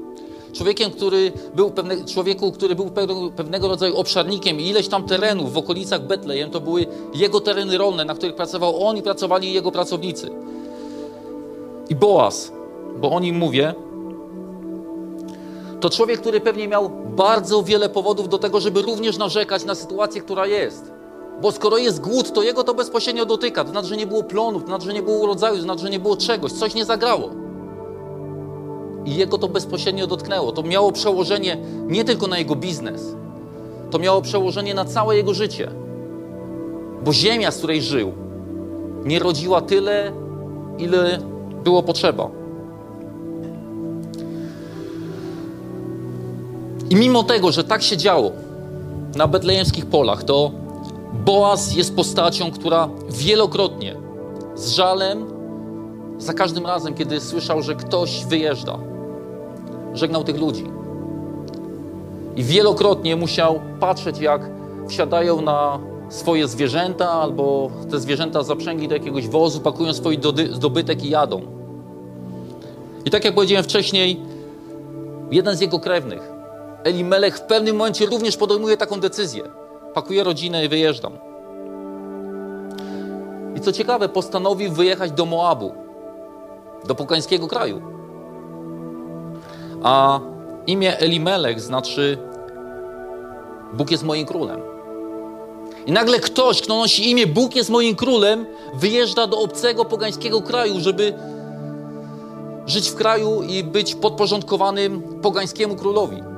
Człowiekiem, 0.53 0.91
który 0.91 1.33
był 1.55 1.71
pewne, 1.71 2.05
człowieku, 2.05 2.53
który 2.53 2.75
był 2.75 2.91
pewnego 3.37 3.69
rodzaju 3.69 3.97
obszarnikiem 3.97 4.61
i 4.61 4.69
ileś 4.69 4.89
tam 4.89 5.05
terenów 5.05 5.53
w 5.53 5.59
okolicach 5.59 6.07
Betlejem 6.07 6.51
to 6.51 6.61
były 6.61 6.87
jego 7.15 7.41
tereny 7.41 7.79
rolne, 7.79 8.05
na 8.05 8.15
których 8.15 8.35
pracował 8.35 8.87
on 8.87 8.97
i 8.97 9.03
pracowali 9.03 9.53
jego 9.53 9.73
pracownicy. 9.73 10.31
I 11.89 11.95
Boaz, 11.95 12.53
bo 12.97 13.11
o 13.11 13.21
nim 13.21 13.37
mówię, 13.37 13.75
To 15.85 15.91
człowiek, 15.91 16.21
który 16.21 16.41
pewnie 16.41 16.69
miał 16.69 16.91
bardzo 17.17 17.63
wiele 17.63 17.89
powodów 17.89 18.29
do 18.29 18.39
tego, 18.39 18.61
żeby 18.61 18.83
również 18.83 19.19
narzekać 19.19 19.65
na 19.65 19.75
sytuację, 19.75 20.21
która 20.21 20.47
jest. 20.47 20.93
Bo 21.43 21.53
skoro 21.53 21.79
jest 21.79 22.01
głód, 22.01 22.33
to 22.33 22.43
jego 22.43 22.65
to 22.65 22.75
bezpośrednio 22.75 23.27
dotyka. 23.27 23.65
To 23.65 23.71
znaczy, 23.71 23.89
że 23.89 23.97
nie 23.97 24.07
było 24.07 24.23
plonów, 24.23 24.63
to 24.63 24.69
znaczy, 24.69 24.87
że 24.87 24.93
nie 24.93 25.03
było 25.03 25.17
urodzaju, 25.17 25.57
to 25.57 25.63
znaczy, 25.63 25.83
że 25.83 25.91
nie 25.91 26.01
było 26.01 26.17
czegoś, 26.17 26.53
coś 26.53 26.75
nie 26.75 26.85
zagrało. 26.85 27.31
I 29.05 29.17
jego 29.17 29.39
to 29.39 29.49
bezpośrednio 29.49 30.07
dotknęło. 30.07 30.53
To 30.53 30.63
miało 30.63 30.93
przełożenie 30.93 31.59
nie 31.87 32.05
tylko 32.05 32.27
na 32.27 32.39
jego 32.39 32.57
biznes, 32.57 33.17
to 33.91 33.99
miało 33.99 34.23
przełożenie 34.23 34.75
na 34.75 34.85
całe 34.85 35.17
jego 35.17 35.35
życie. 35.35 35.71
Bo 37.05 37.13
ziemia, 37.13 37.51
z 37.51 37.59
której 37.59 37.83
żył, 37.83 38.13
nie 39.05 39.19
rodziła 39.19 39.61
tyle, 39.61 40.13
ile 40.79 41.19
było 41.65 41.83
potrzeba. 41.83 42.44
I 46.91 46.97
mimo 46.97 47.23
tego, 47.23 47.53
że 47.53 47.65
tak 47.65 47.83
się 47.83 47.97
działo 47.97 48.31
na 49.17 49.27
betlejemskich 49.27 49.87
polach, 49.87 50.25
to 50.25 50.51
Boaz 51.25 51.77
jest 51.77 51.97
postacią, 51.97 52.51
która 52.51 52.89
wielokrotnie 53.11 53.97
z 54.55 54.73
żalem, 54.73 55.27
za 56.19 56.33
każdym 56.33 56.67
razem, 56.67 56.95
kiedy 56.95 57.21
słyszał, 57.21 57.63
że 57.63 57.75
ktoś 57.75 58.25
wyjeżdża, 58.25 58.79
żegnał 59.95 60.25
tych 60.25 60.41
ludzi. 60.41 60.65
I 62.37 62.45
wielokrotnie 62.45 63.17
musiał 63.17 63.61
patrzeć, 63.81 64.19
jak 64.19 64.51
wsiadają 64.89 65.43
na 65.43 65.79
swoje 66.09 66.49
zwierzęta, 66.49 67.11
albo 67.11 67.71
te 67.91 68.01
zwierzęta 68.01 68.43
zaprzęgli 68.43 68.89
do 68.89 68.95
jakiegoś 68.95 69.29
wozu, 69.29 69.61
pakują 69.61 69.93
swój 69.93 70.19
dobytek 70.59 71.05
i 71.05 71.11
jadą. 71.11 71.41
I 73.05 73.11
tak 73.11 73.25
jak 73.25 73.35
powiedziałem 73.35 73.65
wcześniej, 73.65 74.21
jeden 75.31 75.57
z 75.57 75.61
jego 75.61 75.81
krewnych, 75.81 76.34
Elimelech, 76.85 77.37
w 77.37 77.43
pewnym 77.43 77.77
momencie 77.77 78.07
również 78.07 78.37
podejmuje 78.37 78.77
taką 78.77 79.01
decyzję. 79.01 79.43
Pakuje 79.95 80.25
rodzinę 80.25 80.65
i 80.65 80.69
wyjeżdżam. 80.69 81.13
I 83.57 83.61
co 83.61 83.73
ciekawe, 83.73 84.09
postanowił 84.09 84.73
wyjechać 84.73 85.13
do 85.13 85.27
Moabu, 85.27 85.73
do 86.87 86.95
pogańskiego 86.95 87.47
kraju. 87.47 87.83
A 89.83 90.21
imię 90.67 90.99
Elimelech 90.99 91.61
znaczy 91.61 92.19
Bóg 93.73 93.91
jest 93.91 94.05
moim 94.05 94.27
królem. 94.27 94.61
I 95.87 95.93
nagle 95.93 96.21
ktoś, 96.21 96.63
kto 96.63 96.77
nosi 96.77 97.11
imię 97.11 97.27
Bóg 97.27 97.57
jest 97.57 97.71
moim 97.71 97.97
królem, 97.97 98.47
wyjeżdża 98.75 99.27
do 99.27 99.39
obcego 99.39 99.85
pogańskiego 99.85 100.43
kraju, 100.43 100.75
żeby 100.81 101.15
żyć 102.67 102.91
w 102.91 102.95
kraju 102.95 103.43
i 103.43 103.65
być 103.65 103.95
podporządkowanym 103.95 105.03
pogańskiemu 105.23 105.77
królowi. 105.77 106.34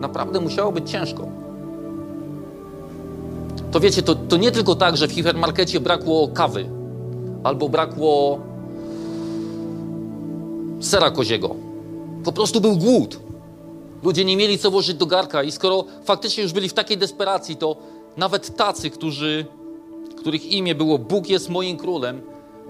Naprawdę 0.00 0.40
musiało 0.40 0.72
być 0.72 0.90
ciężko. 0.90 1.28
To 3.70 3.80
wiecie, 3.80 4.02
to, 4.02 4.14
to 4.14 4.36
nie 4.36 4.52
tylko 4.52 4.74
tak, 4.74 4.96
że 4.96 5.08
w 5.08 5.12
hipermarkecie 5.12 5.80
brakło 5.80 6.28
kawy 6.28 6.70
albo 7.44 7.68
brakło 7.68 8.38
sera 10.80 11.10
koziego. 11.10 11.54
Po 12.24 12.32
prostu 12.32 12.60
był 12.60 12.76
głód. 12.76 13.20
Ludzie 14.02 14.24
nie 14.24 14.36
mieli 14.36 14.58
co 14.58 14.70
włożyć 14.70 14.96
do 14.96 15.06
garka 15.06 15.42
i 15.42 15.52
skoro 15.52 15.84
faktycznie 16.04 16.42
już 16.42 16.52
byli 16.52 16.68
w 16.68 16.72
takiej 16.72 16.98
desperacji, 16.98 17.56
to 17.56 17.76
nawet 18.16 18.56
tacy, 18.56 18.90
którzy, 18.90 19.46
których 20.16 20.46
imię 20.46 20.74
było 20.74 20.98
Bóg 20.98 21.28
jest 21.28 21.50
moim 21.50 21.76
królem, 21.76 22.20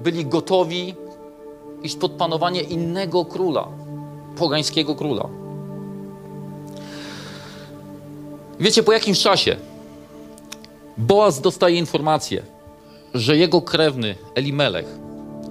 byli 0.00 0.26
gotowi 0.26 0.94
iść 1.82 1.96
pod 1.96 2.12
panowanie 2.12 2.60
innego 2.60 3.24
króla, 3.24 3.68
pogańskiego 4.36 4.94
króla. 4.94 5.43
Wiecie, 8.60 8.82
po 8.82 8.92
jakimś 8.92 9.20
czasie 9.20 9.56
Boaz 10.98 11.40
dostaje 11.40 11.78
informację, 11.78 12.42
że 13.14 13.36
jego 13.36 13.62
krewny 13.62 14.14
Elimelech 14.34 14.98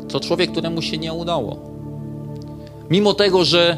to 0.09 0.19
człowiek, 0.19 0.51
któremu 0.51 0.81
się 0.81 0.97
nie 0.97 1.13
udało. 1.13 1.57
Mimo 2.89 3.13
tego, 3.13 3.45
że 3.45 3.77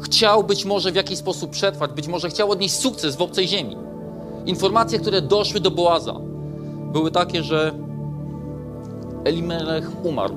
chciał 0.00 0.44
być 0.44 0.64
może 0.64 0.92
w 0.92 0.94
jakiś 0.94 1.18
sposób 1.18 1.50
przetrwać, 1.50 1.92
być 1.92 2.08
może 2.08 2.28
chciał 2.28 2.50
odnieść 2.50 2.74
sukces 2.74 3.16
w 3.16 3.22
obcej 3.22 3.48
ziemi. 3.48 3.76
Informacje, 4.46 4.98
które 4.98 5.22
doszły 5.22 5.60
do 5.60 5.70
Boaza, 5.70 6.14
były 6.92 7.10
takie, 7.10 7.42
że 7.42 7.72
Elimelech 9.24 10.04
umarł. 10.04 10.34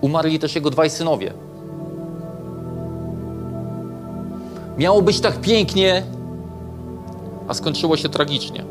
Umarli 0.00 0.38
też 0.38 0.54
jego 0.54 0.70
dwaj 0.70 0.90
synowie. 0.90 1.32
Miało 4.78 5.02
być 5.02 5.20
tak 5.20 5.40
pięknie, 5.40 6.02
a 7.48 7.54
skończyło 7.54 7.96
się 7.96 8.08
tragicznie. 8.08 8.64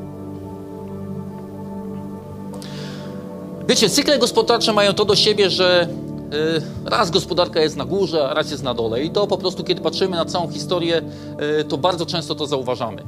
Wiecie, 3.67 3.89
cykle 3.89 4.19
gospodarcze 4.19 4.73
mają 4.73 4.93
to 4.93 5.05
do 5.05 5.15
siebie, 5.15 5.49
że 5.49 5.87
y, 6.85 6.89
raz 6.89 7.11
gospodarka 7.11 7.61
jest 7.61 7.75
na 7.75 7.85
górze, 7.85 8.29
a 8.29 8.33
raz 8.33 8.51
jest 8.51 8.63
na 8.63 8.73
dole. 8.73 9.03
I 9.03 9.09
to 9.09 9.27
po 9.27 9.37
prostu, 9.37 9.63
kiedy 9.63 9.81
patrzymy 9.81 10.15
na 10.15 10.25
całą 10.25 10.49
historię, 10.49 11.01
y, 11.61 11.63
to 11.63 11.77
bardzo 11.77 12.05
często 12.05 12.35
to 12.35 12.47
zauważamy. 12.47 13.03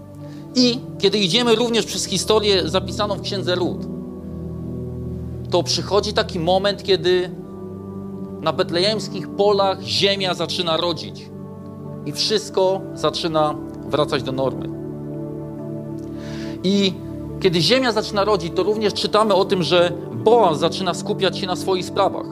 I 0.55 0.79
kiedy 0.99 1.17
idziemy 1.17 1.55
również 1.55 1.85
przez 1.85 2.05
historię 2.05 2.69
zapisaną 2.69 3.15
w 3.15 3.21
księdze 3.21 3.55
Ród, 3.55 3.77
to 5.49 5.63
przychodzi 5.63 6.13
taki 6.13 6.39
moment, 6.39 6.83
kiedy 6.83 7.29
na 8.41 8.53
betlejemskich 8.53 9.29
polach 9.29 9.81
ziemia 9.81 10.33
zaczyna 10.33 10.77
rodzić 10.77 11.32
i 12.05 12.11
wszystko 12.11 12.81
zaczyna 12.93 13.55
wracać 13.87 14.23
do 14.23 14.31
normy. 14.31 14.69
I 16.63 16.93
kiedy 17.39 17.61
ziemia 17.61 17.91
zaczyna 17.91 18.23
rodzić, 18.23 18.53
to 18.55 18.63
również 18.63 18.93
czytamy 18.93 19.33
o 19.33 19.45
tym, 19.45 19.63
że 19.63 19.91
Boaz 20.13 20.59
zaczyna 20.59 20.93
skupiać 20.93 21.37
się 21.37 21.47
na 21.47 21.55
swoich 21.55 21.85
sprawach. 21.85 22.25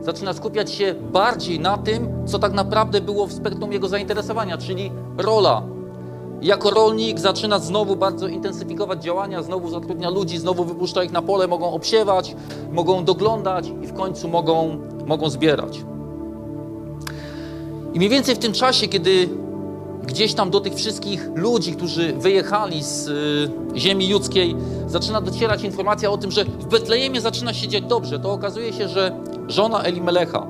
Zaczyna 0.00 0.32
skupiać 0.32 0.72
się 0.72 0.94
bardziej 1.12 1.60
na 1.60 1.78
tym, 1.78 2.08
co 2.26 2.38
tak 2.38 2.52
naprawdę 2.52 3.00
było 3.00 3.26
w 3.26 3.32
spektrum 3.32 3.72
jego 3.72 3.88
zainteresowania, 3.88 4.58
czyli 4.58 4.90
rola. 5.18 5.62
Jako 6.42 6.70
rolnik 6.70 7.20
zaczyna 7.20 7.58
znowu 7.58 7.96
bardzo 7.96 8.28
intensyfikować 8.28 9.02
działania, 9.02 9.42
znowu 9.42 9.70
zatrudnia 9.70 10.10
ludzi, 10.10 10.38
znowu 10.38 10.64
wypuszcza 10.64 11.04
ich 11.04 11.12
na 11.12 11.22
pole, 11.22 11.46
mogą 11.46 11.72
obsiewać, 11.72 12.36
mogą 12.72 13.04
doglądać 13.04 13.72
i 13.82 13.86
w 13.86 13.94
końcu 13.94 14.28
mogą, 14.28 14.78
mogą 15.06 15.30
zbierać. 15.30 15.84
I 17.94 17.98
mniej 17.98 18.10
więcej 18.10 18.34
w 18.34 18.38
tym 18.38 18.52
czasie, 18.52 18.88
kiedy 18.88 19.28
gdzieś 20.02 20.34
tam 20.34 20.50
do 20.50 20.60
tych 20.60 20.74
wszystkich 20.74 21.28
ludzi, 21.34 21.72
którzy 21.72 22.12
wyjechali 22.12 22.82
z 22.82 23.08
y, 23.08 23.78
ziemi 23.78 24.08
judzkiej, 24.08 24.56
zaczyna 24.86 25.20
docierać 25.20 25.62
informacja 25.62 26.10
o 26.10 26.18
tym, 26.18 26.30
że 26.30 26.44
w 26.44 26.66
Betlejemie 26.66 27.20
zaczyna 27.20 27.54
się 27.54 27.68
dziać 27.68 27.84
dobrze, 27.84 28.18
to 28.18 28.32
okazuje 28.32 28.72
się, 28.72 28.88
że 28.88 29.20
żona 29.48 29.82
Elimelecha, 29.82 30.46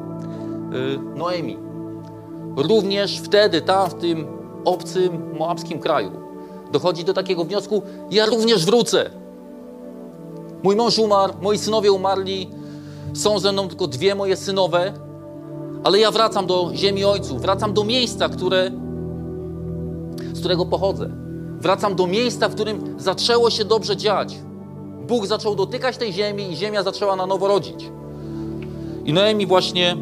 y, 0.75 1.19
Noemi, 1.19 1.59
również 2.57 3.21
wtedy 3.21 3.61
tam, 3.61 3.91
w 3.91 3.95
tym 3.95 4.27
obcym 4.65 5.37
moabskim 5.39 5.79
kraju, 5.79 6.11
dochodzi 6.73 7.05
do 7.05 7.15
takiego 7.15 7.45
wniosku: 7.45 7.83
Ja 8.11 8.27
również 8.27 8.67
wrócę. 8.67 9.11
Mój 10.63 10.77
mąż 10.77 10.99
umarł, 10.99 11.33
moi 11.41 11.59
synowie 11.59 11.93
umarli, 11.93 12.51
są 13.15 13.39
ze 13.39 13.53
mną 13.53 13.69
tylko 13.69 13.87
dwie 13.87 14.15
moje 14.15 14.37
synowe, 14.37 14.93
ale 15.85 15.99
ja 15.99 16.11
wracam 16.11 16.47
do 16.47 16.71
ziemi 16.75 17.05
ojców, 17.05 17.43
wracam 17.43 17.73
do 17.73 17.85
miejsca, 17.85 18.29
które, 18.29 18.71
z 20.33 20.39
którego 20.41 20.67
pochodzę. 20.67 21.11
Wracam 21.61 21.95
do 21.95 22.07
miejsca, 22.07 22.49
w 22.49 22.55
którym 22.55 22.95
zaczęło 22.99 23.51
się 23.51 23.65
dobrze 23.65 23.97
dziać. 23.97 24.39
Bóg 25.07 25.27
zaczął 25.27 25.55
dotykać 25.55 25.97
tej 25.97 26.13
ziemi 26.13 26.53
i 26.53 26.57
ziemia 26.57 26.83
zaczęła 26.83 27.17
na 27.17 27.27
nowo 27.27 27.49
rodzić. 27.49 27.91
I 29.05 29.13
Noemi 29.13 29.47
właśnie 29.47 29.97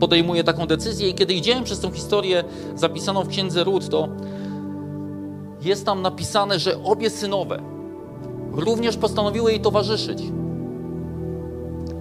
podejmuje 0.00 0.44
taką 0.44 0.66
decyzję 0.66 1.08
i 1.08 1.14
kiedy 1.14 1.34
idziemy 1.34 1.62
przez 1.62 1.80
tą 1.80 1.90
historię 1.90 2.44
zapisaną 2.74 3.22
w 3.22 3.28
księdze 3.28 3.64
Ród, 3.64 3.88
to 3.88 4.08
jest 5.62 5.86
tam 5.86 6.02
napisane, 6.02 6.58
że 6.58 6.82
obie 6.82 7.10
synowe 7.10 7.62
również 8.52 8.96
postanowiły 8.96 9.50
jej 9.50 9.60
towarzyszyć. 9.60 10.22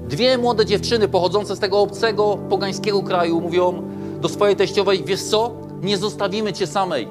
Dwie 0.09 0.37
młode 0.37 0.65
dziewczyny 0.65 1.07
pochodzące 1.07 1.55
z 1.55 1.59
tego 1.59 1.79
obcego, 1.79 2.37
pogańskiego 2.49 3.03
kraju 3.03 3.41
mówią 3.41 3.83
do 4.21 4.29
swojej 4.29 4.55
teściowej: 4.55 5.03
Wiesz 5.05 5.23
co, 5.23 5.51
nie 5.81 5.97
zostawimy 5.97 6.53
cię 6.53 6.67
samej. 6.67 7.07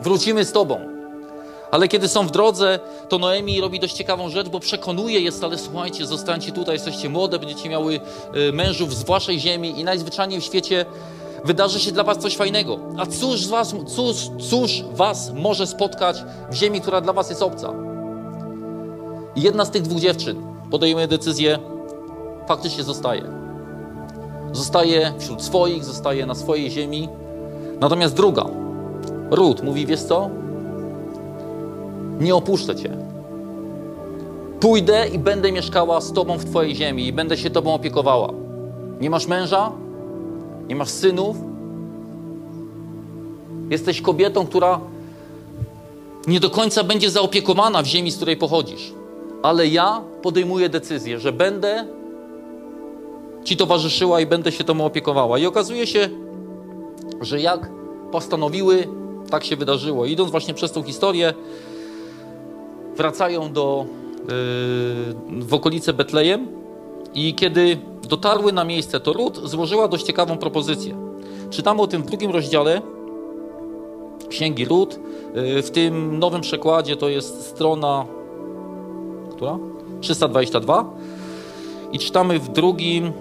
Wrócimy 0.00 0.44
z 0.44 0.52
tobą. 0.52 0.80
Ale 1.70 1.88
kiedy 1.88 2.08
są 2.08 2.26
w 2.26 2.30
drodze, 2.30 2.78
to 3.08 3.18
Noemi 3.18 3.60
robi 3.60 3.80
dość 3.80 3.94
ciekawą 3.94 4.30
rzecz, 4.30 4.48
bo 4.48 4.60
przekonuje 4.60 5.20
jest, 5.20 5.44
ale 5.44 5.58
słuchajcie, 5.58 6.06
zostańcie 6.06 6.52
tutaj, 6.52 6.74
jesteście 6.74 7.08
młode, 7.08 7.38
będziecie 7.38 7.68
miały 7.68 8.00
y, 8.48 8.52
mężów 8.52 8.94
z 8.94 9.02
waszej 9.02 9.40
ziemi 9.40 9.80
i 9.80 9.84
najzwyczajniej 9.84 10.40
w 10.40 10.44
świecie 10.44 10.86
wydarzy 11.44 11.80
się 11.80 11.92
dla 11.92 12.04
was 12.04 12.18
coś 12.18 12.36
fajnego. 12.36 12.78
A 12.96 13.06
cóż, 13.06 13.48
was, 13.48 13.74
cóż, 13.86 14.16
cóż 14.50 14.84
was 14.92 15.32
może 15.34 15.66
spotkać 15.66 16.24
w 16.50 16.54
ziemi, 16.54 16.80
która 16.80 17.00
dla 17.00 17.12
was 17.12 17.30
jest 17.30 17.42
obca? 17.42 17.72
Jedna 19.36 19.64
z 19.64 19.70
tych 19.70 19.82
dwóch 19.82 20.00
dziewczyn 20.00 20.53
podejmuje 20.74 21.08
decyzję, 21.08 21.58
faktycznie 22.48 22.84
zostaje. 22.84 23.22
Zostaje 24.52 25.12
wśród 25.18 25.42
swoich, 25.42 25.84
zostaje 25.84 26.26
na 26.26 26.34
swojej 26.34 26.70
ziemi. 26.70 27.08
Natomiast 27.80 28.14
druga, 28.14 28.46
Ród, 29.30 29.62
mówi: 29.62 29.86
Wiesz 29.86 30.02
co? 30.02 30.30
Nie 32.20 32.34
opuszczę 32.34 32.76
cię. 32.76 32.96
Pójdę 34.60 35.08
i 35.08 35.18
będę 35.18 35.52
mieszkała 35.52 36.00
z 36.00 36.12
tobą 36.12 36.38
w 36.38 36.44
twojej 36.44 36.74
ziemi 36.74 37.06
i 37.06 37.12
będę 37.12 37.36
się 37.36 37.50
tobą 37.50 37.74
opiekowała. 37.74 38.30
Nie 39.00 39.10
masz 39.10 39.26
męża? 39.26 39.72
Nie 40.68 40.76
masz 40.76 40.88
synów? 40.88 41.36
Jesteś 43.70 44.00
kobietą, 44.00 44.46
która 44.46 44.80
nie 46.26 46.40
do 46.40 46.50
końca 46.50 46.84
będzie 46.84 47.10
zaopiekowana 47.10 47.82
w 47.82 47.86
ziemi, 47.86 48.10
z 48.10 48.16
której 48.16 48.36
pochodzisz. 48.36 49.03
Ale 49.44 49.68
ja 49.68 50.02
podejmuję 50.22 50.68
decyzję, 50.68 51.18
że 51.20 51.32
będę 51.32 51.86
Ci 53.44 53.56
towarzyszyła 53.56 54.20
i 54.20 54.26
będę 54.26 54.52
się 54.52 54.64
temu 54.64 54.86
opiekowała. 54.86 55.38
I 55.38 55.46
okazuje 55.46 55.86
się, 55.86 56.08
że 57.20 57.40
jak 57.40 57.70
postanowiły, 58.12 58.88
tak 59.30 59.44
się 59.44 59.56
wydarzyło. 59.56 60.06
Idąc 60.06 60.30
właśnie 60.30 60.54
przez 60.54 60.72
tą 60.72 60.82
historię, 60.82 61.34
wracają 62.96 63.52
do, 63.52 63.86
yy, 64.18 65.44
w 65.44 65.54
okolice 65.54 65.92
Betlejem 65.92 66.48
i 67.14 67.34
kiedy 67.34 67.78
dotarły 68.08 68.52
na 68.52 68.64
miejsce, 68.64 69.00
to 69.00 69.12
Rut 69.12 69.40
złożyła 69.44 69.88
dość 69.88 70.04
ciekawą 70.04 70.38
propozycję. 70.38 70.96
Czytamy 71.50 71.82
o 71.82 71.86
tym 71.86 72.02
w 72.02 72.06
drugim 72.06 72.30
rozdziale 72.30 72.82
Księgi 74.28 74.64
Rut. 74.64 74.98
Yy, 75.34 75.62
w 75.62 75.70
tym 75.70 76.18
nowym 76.18 76.40
przekładzie 76.40 76.96
to 76.96 77.08
jest 77.08 77.46
strona 77.46 78.06
która? 79.34 79.58
322. 80.00 80.84
I 81.92 81.98
czytamy 81.98 82.38
w 82.38 82.48
drugim 82.48 83.12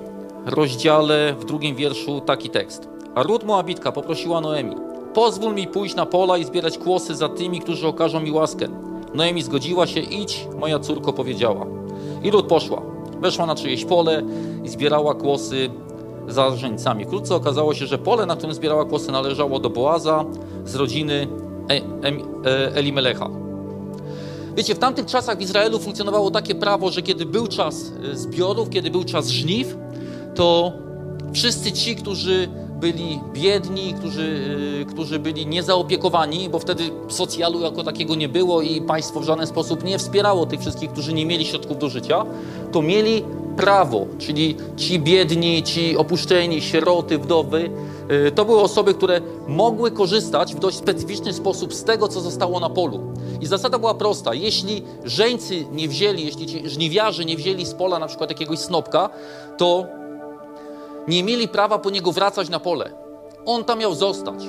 rozdziale, 0.46 1.36
w 1.39 1.46
drugim 1.46 1.75
wierszu 1.75 2.22
taki 2.22 2.50
tekst. 2.50 2.89
A 3.15 3.24
Rut 3.24 3.43
Moabitka 3.43 3.91
poprosiła 3.91 4.41
Noemi, 4.41 4.75
pozwól 5.13 5.53
mi 5.53 5.67
pójść 5.67 5.96
na 5.96 6.05
pola 6.05 6.38
i 6.38 6.46
zbierać 6.46 6.77
kłosy 6.77 7.15
za 7.15 7.29
tymi, 7.29 7.60
którzy 7.60 7.88
okażą 7.88 8.20
mi 8.20 8.32
łaskę. 8.32 8.67
Noemi 9.13 9.41
zgodziła 9.41 9.88
się, 9.88 10.00
idź, 10.00 10.48
moja 10.60 10.79
córko 10.79 11.13
powiedziała. 11.13 11.65
I 12.24 12.32
Rut 12.32 12.48
poszła. 12.48 12.82
Weszła 13.22 13.46
na 13.46 13.55
czyjeś 13.55 13.86
pole 13.86 14.24
i 14.63 14.70
zbierała 14.70 15.15
kłosy 15.15 15.70
za 16.27 16.55
żeńcami. 16.55 17.05
Wkrótce 17.05 17.36
okazało 17.36 17.74
się, 17.74 17.86
że 17.86 17.98
pole, 17.98 18.25
na 18.25 18.36
którym 18.36 18.55
zbierała 18.55 18.86
kłosy, 18.86 19.12
należało 19.12 19.60
do 19.60 19.70
Boaza 19.70 20.25
z 20.65 20.75
rodziny 20.75 21.27
e 21.70 21.82
e 22.46 22.75
Elimelecha. 22.75 23.42
Wiecie, 24.55 24.75
w 24.75 24.79
tamtych 24.79 25.05
czasach 25.05 25.38
w 25.38 25.41
Izraelu 25.41 25.79
funkcjonowało 25.79 26.31
takie 26.31 26.55
prawo, 26.55 26.91
że 26.91 27.01
kiedy 27.01 27.25
był 27.25 27.48
czas 27.48 27.91
e, 28.12 28.17
zbiorów, 28.17 28.69
kiedy 28.69 28.91
był 28.91 29.03
czas 29.03 29.27
żniw, 29.27 29.77
to 30.36 30.74
wszyscy 31.33 31.72
ci, 31.72 31.95
którzy 31.95 32.50
byli 32.83 33.19
biedni, 33.33 33.93
którzy, 33.93 34.21
y, 34.81 34.85
którzy 34.85 35.19
byli 35.19 35.47
niezaopiekowani, 35.47 36.49
bo 36.49 36.59
wtedy 36.59 36.83
socjalu 37.07 37.61
jako 37.61 37.83
takiego 37.83 38.15
nie 38.15 38.29
było 38.29 38.61
i 38.61 38.81
państwo 38.81 39.19
w 39.19 39.23
żaden 39.23 39.47
sposób 39.47 39.83
nie 39.83 39.97
wspierało 39.97 40.45
tych 40.45 40.59
wszystkich, 40.59 40.91
którzy 40.91 41.13
nie 41.13 41.25
mieli 41.25 41.45
środków 41.45 41.77
do 41.77 41.89
życia, 41.89 42.25
to 42.71 42.81
mieli 42.81 43.23
prawo, 43.57 44.05
czyli 44.19 44.55
ci 44.77 44.99
biedni, 44.99 45.63
ci 45.63 45.97
opuszczeni, 45.97 46.61
sieroty, 46.61 47.17
wdowy, 47.17 47.69
y, 48.27 48.31
to 48.31 48.45
były 48.45 48.61
osoby, 48.61 48.93
które 48.93 49.21
mogły 49.47 49.91
korzystać 49.91 50.55
w 50.55 50.59
dość 50.59 50.77
specyficzny 50.77 51.33
sposób 51.33 51.73
z 51.73 51.83
tego, 51.83 52.07
co 52.07 52.21
zostało 52.21 52.59
na 52.59 52.69
polu. 52.69 52.99
I 53.41 53.45
zasada 53.45 53.79
była 53.79 53.93
prosta. 53.93 54.33
Jeśli 54.33 54.83
żeńcy 55.03 55.65
nie 55.71 55.87
wzięli, 55.87 56.25
jeśli 56.25 56.45
ci 56.45 56.69
żniwiarze 56.69 57.25
nie 57.25 57.37
wzięli 57.37 57.65
z 57.65 57.73
pola 57.73 57.99
na 57.99 58.07
przykład 58.07 58.29
jakiegoś 58.29 58.59
snopka, 58.59 59.09
to 59.57 59.85
nie 61.07 61.24
mieli 61.24 61.48
prawa 61.48 61.79
po 61.79 61.89
niego 61.89 62.11
wracać 62.11 62.50
na 62.50 62.59
pole. 62.59 62.92
On 63.46 63.63
tam 63.63 63.79
miał 63.79 63.96
zostać. 63.96 64.44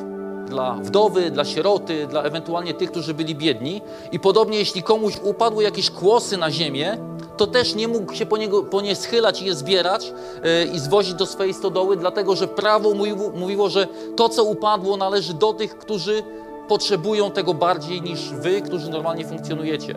Dla 0.48 0.74
wdowy, 0.74 1.30
dla 1.30 1.44
sieroty, 1.44 2.06
dla 2.06 2.22
ewentualnie 2.22 2.74
tych, 2.74 2.90
którzy 2.90 3.14
byli 3.14 3.34
biedni. 3.34 3.82
I 4.12 4.20
podobnie, 4.20 4.58
jeśli 4.58 4.82
komuś 4.82 5.14
upadły 5.22 5.62
jakieś 5.62 5.90
kłosy 5.90 6.36
na 6.36 6.50
ziemię, 6.50 6.98
to 7.36 7.46
też 7.46 7.74
nie 7.74 7.88
mógł 7.88 8.14
się 8.14 8.26
po, 8.26 8.36
niego, 8.36 8.62
po 8.62 8.80
nie 8.80 8.96
schylać 8.96 9.42
i 9.42 9.44
je 9.44 9.54
zbierać 9.54 10.12
yy, 10.44 10.64
i 10.74 10.78
zwozić 10.78 11.14
do 11.14 11.26
swojej 11.26 11.54
stodoły, 11.54 11.96
dlatego 11.96 12.36
że 12.36 12.48
prawo 12.48 12.94
mówiło, 12.94 13.30
mówiło, 13.34 13.68
że 13.68 13.86
to, 14.16 14.28
co 14.28 14.44
upadło, 14.44 14.96
należy 14.96 15.34
do 15.34 15.52
tych, 15.52 15.78
którzy 15.78 16.22
potrzebują 16.68 17.30
tego 17.30 17.54
bardziej 17.54 18.02
niż 18.02 18.30
wy, 18.30 18.60
którzy 18.60 18.90
normalnie 18.90 19.26
funkcjonujecie. 19.26 19.94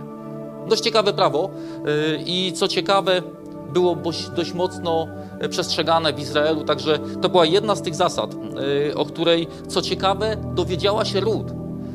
Dość 0.67 0.83
ciekawe 0.83 1.13
prawo 1.13 1.49
yy, 1.85 2.19
i 2.25 2.53
co 2.53 2.67
ciekawe, 2.67 3.21
było 3.73 3.97
dość, 4.35 4.53
mocno 4.53 5.07
e, 5.39 5.49
przestrzegane 5.49 6.13
w 6.13 6.19
Izraelu, 6.19 6.63
także 6.63 6.99
to 7.21 7.29
była 7.29 7.45
jedna 7.45 7.75
z 7.75 7.81
tych 7.81 7.95
zasad, 7.95 8.35
e, 8.91 8.95
o 8.95 9.05
której, 9.05 9.47
co 9.67 9.81
ciekawe, 9.81 10.37
dowiedziała 10.55 11.05
się 11.05 11.19
Ród. 11.19 11.51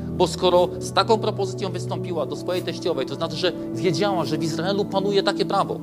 Bo 0.08 0.26
skoro 0.26 0.68
z 0.78 0.92
taką 0.92 1.18
propozycją 1.18 1.72
wystąpiła 1.72 2.26
do 2.26 2.36
swojej 2.36 2.62
teściowej, 2.62 3.06
to 3.06 3.14
znaczy, 3.14 3.36
że 3.36 3.52
wiedziała, 3.74 4.24
że 4.24 4.38
w 4.38 4.42
Izraelu 4.42 4.84
panuje 4.84 5.22
takie 5.22 5.44
prawo 5.44 5.80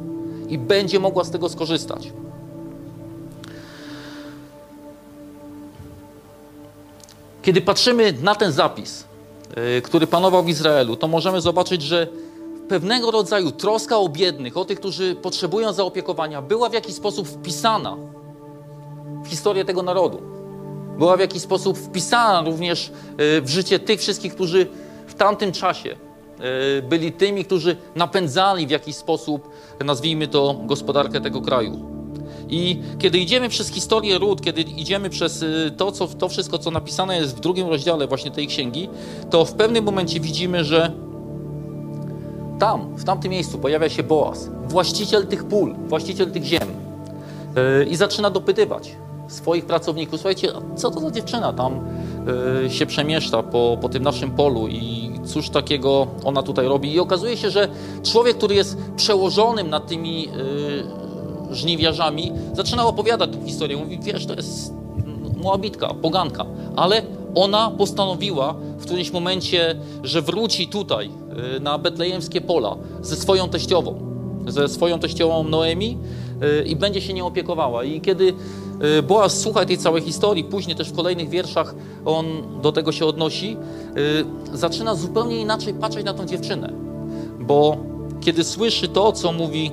i 0.50 0.58
będzie 0.58 1.00
mogła 1.00 1.24
z 1.24 1.32
tego 1.32 1.50
skorzystać. 1.50 2.14
Kiedy 7.42 7.62
patrzymy 7.62 8.14
na 8.22 8.36
ten 8.36 8.52
zapis, 8.52 9.04
e, 9.56 9.82
który 9.82 10.08
panował 10.08 10.44
w 10.44 10.50
Izraelu, 10.50 10.96
to 10.96 11.08
możemy 11.08 11.42
zobaczyć, 11.42 11.82
że 11.82 12.08
pewnego 12.70 13.12
rodzaju 13.12 13.52
troska 13.52 13.98
o 13.98 14.10
biednych, 14.10 14.58
o 14.58 14.66
tych, 14.66 14.80
którzy 14.80 15.16
potrzebują 15.16 15.74
zaopiekowania, 15.74 16.42
była 16.42 16.70
w 16.70 16.74
jakiś 16.74 16.96
sposób 16.96 17.28
wpisana 17.28 17.98
w 19.24 19.28
historię 19.28 19.66
tego 19.66 19.84
narodu. 19.84 20.22
Była 20.98 21.18
w 21.18 21.20
jakiś 21.20 21.42
sposób 21.42 21.78
wpisana 21.78 22.50
również 22.50 22.92
e, 23.18 23.42
w 23.42 23.50
życie 23.50 23.80
tych 23.80 24.00
wszystkich, 24.00 24.36
którzy 24.36 24.68
w 25.08 25.14
tamtym 25.14 25.52
czasie 25.52 25.96
e, 26.40 26.82
byli 26.82 27.12
tymi, 27.12 27.46
którzy 27.46 27.78
napędzali 27.96 28.68
w 28.68 28.70
jakiś 28.70 28.96
sposób, 28.96 29.50
nazwijmy 29.86 30.28
to, 30.28 30.62
gospodarkę 30.66 31.22
tego 31.22 31.42
kraju. 31.42 31.86
I 32.50 32.82
kiedy 33.00 33.18
idziemy 33.20 33.50
przez 33.50 33.70
historię 33.70 34.18
ród, 34.18 34.42
kiedy 34.42 34.62
idziemy 34.62 35.10
przez 35.10 35.44
e, 35.44 35.72
to, 35.72 35.92
co, 35.92 36.08
to 36.08 36.30
wszystko, 36.30 36.58
co 36.58 36.72
napisane 36.72 37.18
jest 37.18 37.38
w 37.38 37.40
drugim 37.40 37.68
rozdziale 37.68 38.08
właśnie 38.08 38.32
tej 38.32 38.48
księgi, 38.48 38.90
to 39.30 39.46
w 39.46 39.54
pewnym 39.54 39.84
momencie 39.84 40.20
widzimy, 40.20 40.64
że 40.64 41.09
tam, 42.60 42.96
w 42.96 43.04
tamtym 43.04 43.32
miejscu 43.32 43.58
pojawia 43.58 43.90
się 43.90 44.04
Boaz, 44.04 44.50
właściciel 44.68 45.28
tych 45.28 45.44
pól, 45.44 45.76
właściciel 45.88 46.32
tych 46.32 46.44
ziem 46.44 46.68
yy, 47.56 47.86
i 47.86 47.96
zaczyna 47.96 48.30
dopytywać 48.30 48.96
swoich 49.28 49.66
pracowników, 49.66 50.20
słuchajcie, 50.20 50.52
co 50.76 50.92
to 50.92 51.00
za 51.00 51.12
dziewczyna 51.12 51.54
tam 51.54 51.80
yy, 52.64 52.70
się 52.70 52.86
przemieszcza 52.86 53.44
po, 53.44 53.78
po 53.82 53.90
tym 53.90 54.04
naszym 54.04 54.32
polu 54.32 54.68
i 54.68 55.12
cóż 55.26 55.50
takiego 55.50 56.08
ona 56.24 56.44
tutaj 56.44 56.68
robi. 56.68 56.94
I 56.94 57.00
okazuje 57.00 57.38
się, 57.38 57.50
że 57.50 57.68
człowiek, 58.04 58.38
który 58.38 58.56
jest 58.56 58.78
przełożonym 58.96 59.70
nad 59.70 59.88
tymi 59.88 60.24
yy, 60.24 61.56
żniwiarzami, 61.56 62.32
zaczyna 62.54 62.86
opowiadać 62.86 63.30
tę 63.32 63.46
historię. 63.46 63.78
Mówi, 63.78 64.00
wiesz, 64.02 64.26
to 64.26 64.34
jest 64.34 64.74
Moabitka, 65.44 65.94
poganka, 65.94 66.46
ale 66.76 67.02
ona 67.36 67.72
postanowiła 67.72 68.54
w 68.54 68.86
którymś 68.86 69.12
momencie, 69.12 69.76
że 70.04 70.22
wróci 70.22 70.68
tutaj, 70.68 71.12
na 71.62 71.78
betlejemskie 71.78 72.42
pola, 72.42 72.78
ze 73.02 73.16
swoją 73.16 73.50
teściową, 73.50 73.96
ze 74.48 74.68
swoją 74.68 75.00
teściową 75.00 75.44
Noemi 75.44 75.98
y, 76.62 76.66
i 76.66 76.76
będzie 76.76 77.02
się 77.02 77.14
nią 77.14 77.26
opiekowała. 77.26 77.84
I 77.84 78.02
kiedy 78.02 78.34
y, 79.00 79.04
Boaz 79.04 79.40
słucha 79.40 79.66
tej 79.66 79.78
całej 79.78 80.02
historii, 80.02 80.44
później 80.44 80.76
też 80.76 80.90
w 80.90 80.96
kolejnych 80.96 81.30
wierszach 81.30 81.76
on 82.06 82.26
do 82.62 82.72
tego 82.72 82.92
się 82.92 83.06
odnosi, 83.06 83.58
zaczyna 84.54 84.96
zupełnie 84.96 85.38
inaczej 85.38 85.74
patrzeć 85.74 86.06
na 86.06 86.14
tą 86.14 86.26
dziewczynę. 86.26 86.74
Bo 87.40 87.78
kiedy 88.22 88.44
słyszy 88.44 88.88
to, 88.88 89.12
co 89.12 89.32
mówi 89.32 89.72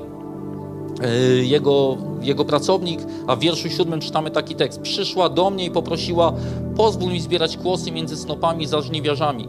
jego, 1.42 1.96
jego 2.22 2.44
pracownik, 2.44 3.00
a 3.26 3.36
w 3.36 3.40
wierszu 3.40 3.70
siódmym 3.70 4.00
czytamy 4.00 4.30
taki 4.30 4.54
tekst. 4.54 4.80
Przyszła 4.80 5.28
do 5.28 5.50
mnie 5.50 5.64
i 5.64 5.70
poprosiła, 5.70 6.32
pozwól 6.76 7.12
mi 7.12 7.20
zbierać 7.20 7.56
kłosy 7.56 7.92
między 7.92 8.16
snopami 8.16 8.66
za 8.66 8.80
żniwiarzami. 8.80 9.48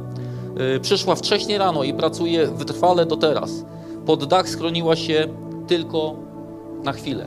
E, 0.59 0.79
przyszła 0.79 1.15
wcześnie 1.15 1.57
rano 1.57 1.83
i 1.83 1.93
pracuje 1.93 2.47
wytrwale 2.47 3.05
do 3.05 3.17
teraz. 3.17 3.51
Pod 4.05 4.25
dach 4.25 4.49
schroniła 4.49 4.95
się 4.95 5.27
tylko 5.67 6.15
na 6.83 6.93
chwilę. 6.93 7.25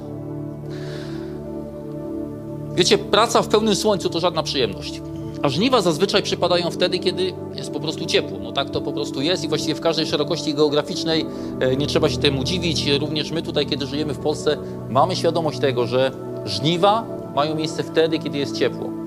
Wiecie, 2.75 2.99
praca 2.99 3.43
w 3.43 3.49
pełnym 3.49 3.75
słońcu 3.75 4.11
to 4.11 4.21
żadna 4.21 4.43
przyjemność. 4.43 5.01
A 5.43 5.49
żniwa 5.49 5.83
zazwyczaj 5.83 6.23
przypadają 6.23 6.71
wtedy, 6.71 6.99
kiedy 6.99 7.33
jest 7.55 7.73
po 7.73 7.81
prostu 7.81 8.07
ciepło. 8.07 8.39
No 8.43 8.53
tak 8.53 8.71
to 8.71 8.81
po 8.81 8.93
prostu 8.93 9.21
jest 9.21 9.45
i 9.45 9.49
właściwie 9.49 9.75
w 9.75 9.81
każdej 9.81 10.07
szerokości 10.07 10.55
geograficznej 10.55 11.27
e, 11.61 11.77
nie 11.77 11.87
trzeba 11.87 12.09
się 12.09 12.19
temu 12.19 12.45
dziwić. 12.45 12.87
Również 13.01 13.31
my 13.31 13.43
tutaj, 13.43 13.67
kiedy 13.67 13.87
żyjemy 13.87 14.15
w 14.15 14.19
Polsce, 14.19 14.57
mamy 14.89 15.17
świadomość 15.17 15.59
tego, 15.59 15.87
że 15.87 16.13
żniwa 16.45 17.05
mają 17.35 17.55
miejsce 17.55 17.83
wtedy, 17.83 18.19
kiedy 18.19 18.39
jest 18.39 18.59
ciepło. 18.59 19.00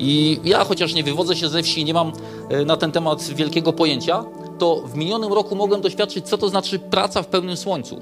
I 0.00 0.40
ja, 0.44 0.64
chociaż 0.64 0.94
nie 0.94 1.02
wywodzę 1.02 1.36
się 1.36 1.48
ze 1.48 1.62
wsi, 1.62 1.84
nie 1.84 1.94
mam 1.94 2.12
e, 2.48 2.64
na 2.64 2.76
ten 2.76 2.92
temat 2.92 3.22
wielkiego 3.22 3.72
pojęcia, 3.72 4.24
to 4.58 4.82
w 4.86 4.96
minionym 4.96 5.32
roku 5.32 5.56
mogłem 5.56 5.80
doświadczyć, 5.80 6.28
co 6.28 6.38
to 6.38 6.48
znaczy 6.48 6.78
praca 6.78 7.22
w 7.22 7.26
pełnym 7.26 7.56
słońcu. 7.56 8.00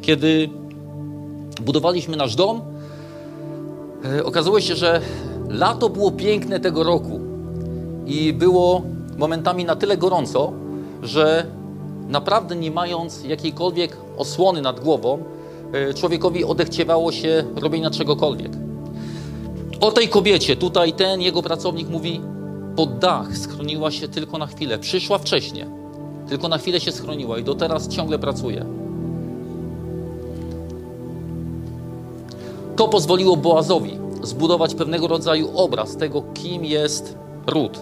Kiedy 0.00 0.50
budowaliśmy 1.60 2.16
nasz 2.16 2.36
dom. 2.36 2.60
E, 4.04 4.24
okazało 4.24 4.60
się, 4.60 4.76
że 4.76 5.00
lato 5.48 5.88
było 5.88 6.10
piękne 6.10 6.60
tego 6.60 6.82
roku 6.82 7.20
i 8.06 8.32
było 8.32 8.82
momentami 9.18 9.64
na 9.64 9.76
tyle 9.76 9.96
gorąco, 9.96 10.52
że 11.02 11.46
naprawdę 12.08 12.56
nie 12.56 12.70
mając 12.70 13.24
jakiejkolwiek 13.24 13.96
osłony 14.16 14.62
nad 14.62 14.80
głową, 14.80 15.18
e, 15.72 15.94
człowiekowi 15.94 16.44
odechciewało 16.44 17.12
się 17.12 17.44
robienia 17.56 17.90
czegokolwiek. 17.90 18.67
O 19.80 19.92
tej 19.92 20.08
kobiecie, 20.08 20.56
tutaj 20.56 20.92
ten 20.92 21.20
jego 21.20 21.42
pracownik 21.42 21.88
mówi, 21.88 22.20
pod 22.76 22.98
dach 22.98 23.36
schroniła 23.36 23.90
się 23.90 24.08
tylko 24.08 24.38
na 24.38 24.46
chwilę. 24.46 24.78
Przyszła 24.78 25.18
wcześniej, 25.18 25.64
tylko 26.28 26.48
na 26.48 26.58
chwilę 26.58 26.80
się 26.80 26.92
schroniła 26.92 27.38
i 27.38 27.44
do 27.44 27.54
teraz 27.54 27.88
ciągle 27.88 28.18
pracuje. 28.18 28.64
To 32.76 32.88
pozwoliło 32.88 33.36
Boazowi 33.36 33.98
zbudować 34.22 34.74
pewnego 34.74 35.08
rodzaju 35.08 35.50
obraz 35.54 35.96
tego, 35.96 36.22
kim 36.34 36.64
jest 36.64 37.14
Ród. 37.46 37.80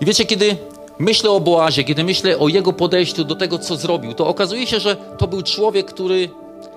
I 0.00 0.04
wiecie, 0.04 0.24
kiedy 0.24 0.56
myślę 0.98 1.30
o 1.30 1.40
Boazie, 1.40 1.84
kiedy 1.84 2.04
myślę 2.04 2.38
o 2.38 2.48
jego 2.48 2.72
podejściu 2.72 3.24
do 3.24 3.34
tego, 3.34 3.58
co 3.58 3.76
zrobił, 3.76 4.14
to 4.14 4.26
okazuje 4.26 4.66
się, 4.66 4.80
że 4.80 4.96
to 5.18 5.26
był 5.26 5.42
człowiek, 5.42 5.86
który 5.86 6.30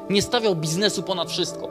nie 0.09 0.21
stawiał 0.21 0.55
biznesu 0.55 1.03
ponad 1.03 1.29
wszystko. 1.29 1.69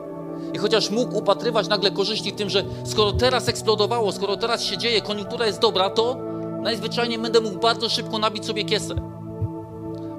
I 0.54 0.58
chociaż 0.58 0.90
mógł 0.90 1.16
upatrywać 1.16 1.68
nagle 1.68 1.90
korzyści 1.90 2.32
w 2.32 2.34
tym, 2.34 2.50
że 2.50 2.64
skoro 2.84 3.12
teraz 3.12 3.48
eksplodowało, 3.48 4.12
skoro 4.12 4.36
teraz 4.36 4.62
się 4.62 4.78
dzieje, 4.78 5.00
koniunktura 5.00 5.46
jest 5.46 5.60
dobra, 5.60 5.90
to 5.90 6.16
najzwyczajniej 6.62 7.18
będę 7.18 7.40
mógł 7.40 7.58
bardzo 7.58 7.88
szybko 7.88 8.18
nabić 8.18 8.46
sobie 8.46 8.64
kiesę. 8.64 8.94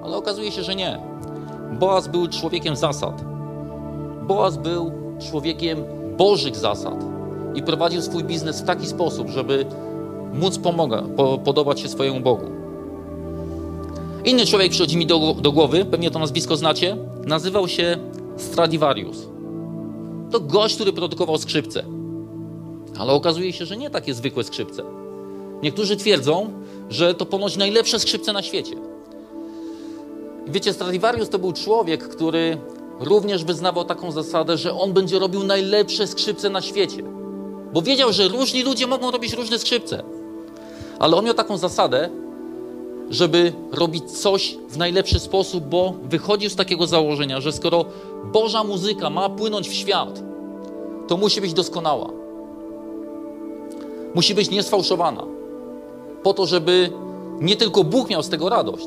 Ale 0.04 0.18
okazuje 0.18 0.52
się, 0.52 0.64
że 0.64 0.76
nie. 0.76 1.00
Boaz 1.80 2.08
był 2.08 2.28
człowiekiem 2.28 2.76
zasad. 2.76 3.22
Boaz 4.28 4.58
był 4.58 4.92
człowiekiem 5.30 5.84
Bożych 6.18 6.56
zasad 6.56 7.06
i 7.56 7.64
prowadził 7.64 8.02
swój 8.02 8.24
biznes 8.24 8.62
w 8.62 8.66
taki 8.66 8.88
sposób, 8.88 9.30
żeby 9.30 9.66
móc 10.34 10.58
pomaga, 10.58 11.04
po, 11.18 11.38
podobać 11.38 11.80
się 11.80 11.90
swojemu 11.90 12.20
Bogu. 12.20 12.46
Inny 14.26 14.46
człowiek 14.46 14.72
przychodzi 14.72 14.98
mi 14.98 15.06
do, 15.06 15.36
do 15.42 15.52
głowy, 15.52 15.86
pewnie 15.86 16.12
to 16.12 16.20
nazwisko 16.20 16.58
znacie, 16.58 16.98
nazywał 17.28 17.68
się 17.68 17.98
Stradivarius. 18.38 19.18
To 20.32 20.40
gość, 20.40 20.76
który 20.76 20.94
produkował 20.94 21.38
skrzypce. 21.38 21.84
Ale 23.00 23.14
okazuje 23.14 23.54
się, 23.54 23.66
że 23.66 23.78
nie 23.78 23.90
takie 23.90 24.14
zwykłe 24.14 24.44
skrzypce. 24.44 24.84
Niektórzy 25.64 25.98
twierdzą, 25.98 26.50
że 26.90 27.14
to 27.14 27.26
ponoć 27.26 27.58
najlepsze 27.58 28.00
skrzypce 28.00 28.34
na 28.34 28.42
świecie. 28.42 28.76
Wiecie, 30.48 30.74
Stradivarius 30.74 31.30
to 31.30 31.40
był 31.40 31.54
człowiek, 31.54 32.08
który 32.08 32.58
również 33.00 33.44
wyznawał 33.44 33.86
taką 33.86 34.12
zasadę, 34.12 34.58
że 34.58 34.74
on 34.74 34.94
będzie 34.94 35.20
robił 35.20 35.44
najlepsze 35.44 36.08
skrzypce 36.08 36.50
na 36.50 36.62
świecie. 36.62 37.04
Bo 37.74 37.82
wiedział, 37.82 38.14
że 38.14 38.28
różni 38.28 38.64
ludzie 38.64 38.88
mogą 38.88 39.12
robić 39.12 39.34
różne 39.34 39.60
skrzypce. 39.60 40.04
Ale 41.00 41.16
on 41.16 41.26
miał 41.26 41.34
taką 41.34 41.58
zasadę, 41.58 42.10
żeby 43.10 43.54
robić 43.72 44.12
coś 44.12 44.58
w 44.70 44.78
najlepszy 44.78 45.20
sposób, 45.20 45.64
bo 45.64 45.94
wychodził 46.04 46.50
z 46.50 46.56
takiego 46.56 46.88
założenia, 46.88 47.42
że 47.42 47.52
skoro 47.52 47.86
Boża 48.34 48.64
muzyka 48.64 49.10
ma 49.10 49.30
płynąć 49.30 49.70
w 49.70 49.74
świat, 49.74 50.24
to 51.08 51.18
musi 51.18 51.42
być 51.42 51.54
doskonała. 51.54 52.10
Musi 54.16 54.36
być 54.36 54.50
niesfałszowana. 54.50 55.24
Po 56.24 56.34
to, 56.34 56.46
żeby 56.46 56.90
nie 57.42 57.56
tylko 57.56 57.84
Bóg 57.84 58.10
miał 58.10 58.24
z 58.24 58.30
tego 58.30 58.50
radość, 58.50 58.86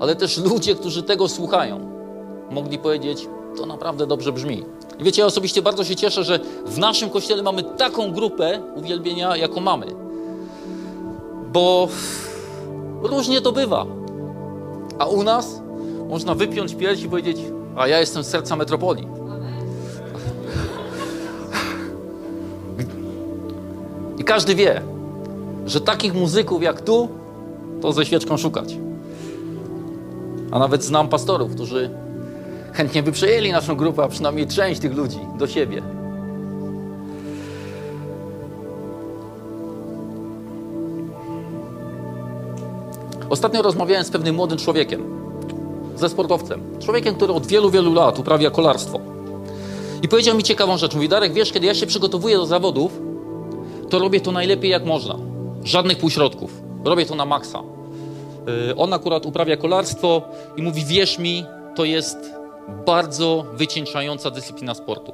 ale 0.00 0.16
też 0.16 0.38
ludzie, 0.38 0.74
którzy 0.74 1.02
tego 1.02 1.28
słuchają, 1.28 1.80
mogli 2.50 2.78
powiedzieć: 2.78 3.26
To 3.56 3.66
naprawdę 3.66 4.06
dobrze 4.06 4.32
brzmi. 4.32 4.64
I 4.98 5.04
wiecie, 5.04 5.22
ja 5.22 5.26
osobiście 5.26 5.62
bardzo 5.62 5.84
się 5.84 5.96
cieszę, 5.96 6.24
że 6.24 6.40
w 6.66 6.78
naszym 6.78 7.10
kościele 7.10 7.42
mamy 7.42 7.62
taką 7.62 8.12
grupę 8.12 8.62
uwielbienia, 8.74 9.36
jaką 9.36 9.60
mamy. 9.60 9.86
Bo 11.52 11.88
różnie 13.02 13.40
to 13.40 13.52
bywa. 13.52 13.86
A 14.98 15.06
u 15.06 15.22
nas 15.22 15.60
można 16.08 16.34
wypiąć 16.34 16.74
pierś 16.74 17.02
i 17.02 17.08
powiedzieć: 17.08 17.36
A 17.76 17.88
ja 17.88 18.00
jestem 18.00 18.22
z 18.22 18.26
serca 18.26 18.56
metropolii. 18.56 19.08
I 24.18 24.24
każdy 24.24 24.54
wie, 24.54 24.82
że 25.66 25.80
takich 25.80 26.14
muzyków 26.14 26.62
jak 26.62 26.80
tu, 26.80 27.08
to 27.80 27.92
ze 27.92 28.06
świeczką 28.06 28.36
szukać. 28.36 28.76
A 30.50 30.58
nawet 30.58 30.84
znam 30.84 31.08
pastorów, 31.08 31.54
którzy 31.54 31.90
chętnie 32.72 33.02
by 33.02 33.12
przejęli 33.12 33.52
naszą 33.52 33.76
grupę, 33.76 34.02
a 34.02 34.08
przynajmniej 34.08 34.46
część 34.46 34.80
tych 34.80 34.94
ludzi 34.94 35.18
do 35.38 35.46
siebie. 35.46 35.82
Ostatnio 43.32 43.62
rozmawiałem 43.62 44.04
z 44.04 44.10
pewnym 44.10 44.34
młodym 44.34 44.58
człowiekiem, 44.58 45.02
ze 45.96 46.08
sportowcem. 46.08 46.78
Człowiekiem, 46.80 47.14
który 47.14 47.32
od 47.32 47.46
wielu, 47.46 47.70
wielu 47.70 47.94
lat 47.94 48.18
uprawia 48.18 48.50
kolarstwo. 48.50 49.00
I 50.02 50.08
powiedział 50.08 50.36
mi 50.36 50.42
ciekawą 50.42 50.76
rzecz. 50.76 50.94
Mówi, 50.94 51.08
Darek, 51.08 51.32
wiesz, 51.32 51.52
kiedy 51.52 51.66
ja 51.66 51.74
się 51.74 51.86
przygotowuję 51.86 52.36
do 52.36 52.46
zawodów, 52.46 53.00
to 53.90 53.98
robię 53.98 54.20
to 54.20 54.32
najlepiej 54.32 54.70
jak 54.70 54.84
można. 54.84 55.16
Żadnych 55.64 55.98
półśrodków. 55.98 56.62
Robię 56.84 57.06
to 57.06 57.14
na 57.14 57.24
maksa. 57.24 57.62
Yy, 58.68 58.76
on 58.76 58.92
akurat 58.92 59.26
uprawia 59.26 59.56
kolarstwo 59.56 60.22
i 60.56 60.62
mówi, 60.62 60.84
wierz 60.84 61.18
mi, 61.18 61.46
to 61.74 61.84
jest 61.84 62.18
bardzo 62.86 63.44
wycieńczająca 63.54 64.30
dyscyplina 64.30 64.74
sportu. 64.74 65.12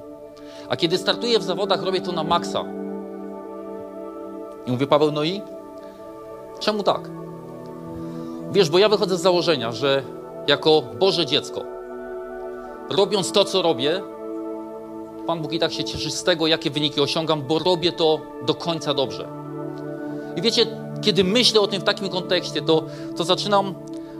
A 0.68 0.76
kiedy 0.76 0.98
startuję 0.98 1.38
w 1.38 1.42
zawodach, 1.42 1.82
robię 1.82 2.00
to 2.00 2.12
na 2.12 2.24
maksa. 2.24 2.64
I 4.66 4.70
mówię, 4.70 4.86
Paweł, 4.86 5.12
no 5.12 5.24
i? 5.24 5.42
Czemu 6.60 6.82
tak? 6.82 7.17
Wiesz, 8.52 8.70
bo 8.70 8.78
ja 8.78 8.88
wychodzę 8.88 9.18
z 9.18 9.20
założenia, 9.20 9.72
że 9.72 10.02
jako 10.46 10.82
Boże 10.98 11.26
dziecko, 11.26 11.64
robiąc 12.90 13.32
to, 13.32 13.44
co 13.44 13.62
robię, 13.62 14.02
Pan 15.26 15.42
Bóg 15.42 15.52
i 15.52 15.58
tak 15.58 15.72
się 15.72 15.84
cieszy 15.84 16.10
z 16.10 16.24
tego, 16.24 16.46
jakie 16.46 16.70
wyniki 16.70 17.00
osiągam, 17.00 17.42
bo 17.42 17.58
robię 17.58 17.92
to 17.92 18.20
do 18.46 18.54
końca 18.54 18.94
dobrze. 18.94 19.28
I 20.36 20.42
wiecie, 20.42 20.66
kiedy 21.00 21.24
myślę 21.24 21.60
o 21.60 21.66
tym 21.66 21.80
w 21.80 21.84
takim 21.84 22.08
kontekście, 22.08 22.62
to, 22.62 22.84
to 23.16 23.24
zaczynam 23.24 23.74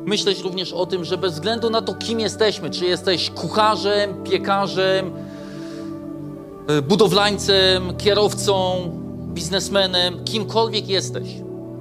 myśleć 0.05 0.41
również 0.41 0.73
o 0.73 0.87
tym, 0.87 1.05
że 1.05 1.19
bez 1.19 1.33
względu 1.35 1.71
na 1.71 1.83
to, 1.83 1.95
kim 1.95 2.21
jesteśmy, 2.21 2.71
czy 2.71 2.85
jesteś 2.85 3.31
kucharzem, 3.31 4.25
piekarzem, 4.25 5.13
y, 6.71 6.83
budowlańcem, 6.83 7.97
kierowcą, 7.97 8.77
biznesmenem, 9.35 10.25
kimkolwiek 10.25 10.89
jesteś, 10.89 11.29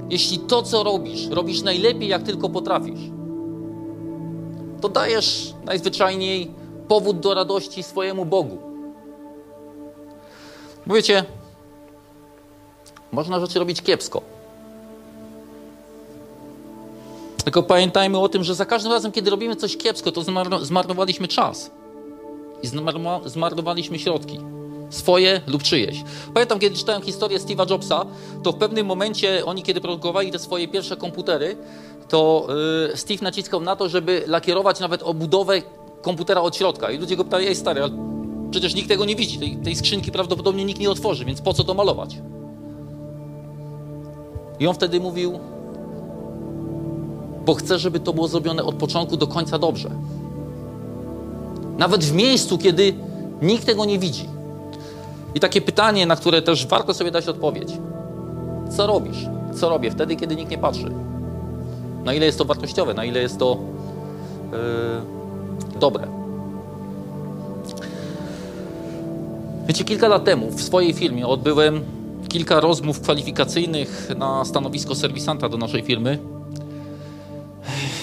jeśli 0.10 0.40
to, 0.40 0.64
co 0.64 0.84
robisz, 0.84 1.28
robisz 1.28 1.62
najlepiej, 1.62 2.10
jak 2.10 2.24
tylko 2.24 2.50
potrafisz, 2.50 3.00
to 4.82 4.90
dajesz 4.90 5.54
najzwyczajniej 5.66 6.52
powód 6.88 7.20
do 7.20 7.34
radości 7.34 7.84
swojemu 7.84 8.26
Bogu. 8.26 8.58
Bo 10.88 10.96
wiecie, 10.96 11.24
można 13.12 13.40
rzeczy 13.40 13.60
robić 13.60 13.82
kiepsko. 13.82 14.22
Tylko 17.44 17.64
pamiętajmy 17.64 18.20
o 18.20 18.30
tym, 18.30 18.44
że 18.44 18.56
za 18.56 18.66
każdym 18.66 18.92
razem, 18.92 19.12
kiedy 19.12 19.30
robimy 19.30 19.56
coś 19.56 19.78
kiepsko, 19.78 20.12
to 20.12 20.22
zmarnowaliśmy 20.62 21.28
czas 21.28 21.72
i 22.64 22.68
zmarnowaliśmy 23.26 24.00
środki. 24.00 24.40
Swoje 24.90 25.42
lub 25.48 25.64
czyjeś. 25.64 26.04
Pamiętam, 26.34 26.60
kiedy 26.60 26.76
czytałem 26.76 27.02
historię 27.02 27.40
Steve'a 27.40 27.70
Jobsa, 27.70 28.06
to 28.44 28.52
w 28.52 28.56
pewnym 28.56 28.86
momencie 28.86 29.46
oni, 29.46 29.64
kiedy 29.64 29.82
produkowali 29.82 30.32
te 30.32 30.40
swoje 30.40 30.68
pierwsze 30.68 30.98
komputery, 30.98 31.58
to 32.10 32.48
yy, 32.90 32.98
Steve 32.98 33.24
naciskał 33.24 33.62
na 33.62 33.76
to, 33.76 33.90
żeby 33.90 34.24
lakierować 34.28 34.80
nawet 34.80 35.04
obudowę 35.04 35.62
komputera 36.02 36.42
od 36.42 36.56
środka. 36.56 36.92
I 36.92 36.98
ludzie 36.98 37.16
go 37.16 37.24
pytali, 37.24 37.48
ej 37.48 37.56
stary, 37.56 37.84
ale 37.84 37.92
przecież 38.52 38.76
nikt 38.76 38.88
tego 38.88 39.06
nie 39.06 39.16
widzi, 39.16 39.40
tej, 39.40 39.58
tej 39.58 39.76
skrzynki 39.76 40.12
prawdopodobnie 40.12 40.66
nikt 40.66 40.80
nie 40.80 40.92
otworzy, 40.92 41.26
więc 41.26 41.42
po 41.42 41.54
co 41.54 41.64
to 41.64 41.74
malować? 41.74 42.18
I 44.60 44.68
on 44.68 44.76
wtedy 44.76 45.00
mówił, 45.00 45.40
bo 47.46 47.54
chcę, 47.54 47.80
żeby 47.80 48.00
to 48.00 48.14
było 48.14 48.28
zrobione 48.28 48.64
od 48.64 48.76
początku 48.76 49.18
do 49.18 49.28
końca 49.28 49.60
dobrze. 49.60 49.90
Nawet 51.78 52.04
w 52.04 52.14
miejscu, 52.14 52.58
kiedy 52.58 52.94
nikt 53.42 53.66
tego 53.66 53.86
nie 53.86 54.00
widzi. 54.00 54.37
I 55.36 55.40
takie 55.40 55.62
pytanie, 55.62 56.06
na 56.06 56.16
które 56.16 56.42
też 56.42 56.68
warto 56.68 56.94
sobie 56.94 57.12
dać 57.12 57.28
odpowiedź. 57.28 57.70
Co 58.78 58.88
robisz? 58.88 59.26
Co 59.56 59.70
robię 59.70 59.92
wtedy, 59.92 60.16
kiedy 60.16 60.36
nikt 60.36 60.52
nie 60.52 60.58
patrzy? 60.58 60.92
Na 62.04 62.14
ile 62.14 62.26
jest 62.26 62.38
to 62.38 62.46
wartościowe, 62.46 62.94
na 62.94 63.06
ile 63.06 63.22
jest 63.22 63.40
to 63.40 63.58
yy, 64.52 65.80
dobre. 65.80 66.08
Wiecie, 69.68 69.84
kilka 69.84 70.08
lat 70.08 70.24
temu 70.24 70.52
w 70.52 70.62
swojej 70.62 70.94
firmie 70.94 71.28
odbyłem 71.28 71.82
kilka 72.30 72.60
rozmów 72.60 73.02
kwalifikacyjnych 73.02 74.10
na 74.18 74.46
stanowisko 74.46 74.96
serwisanta 74.96 75.50
do 75.50 75.58
naszej 75.58 75.82
firmy. 75.82 76.20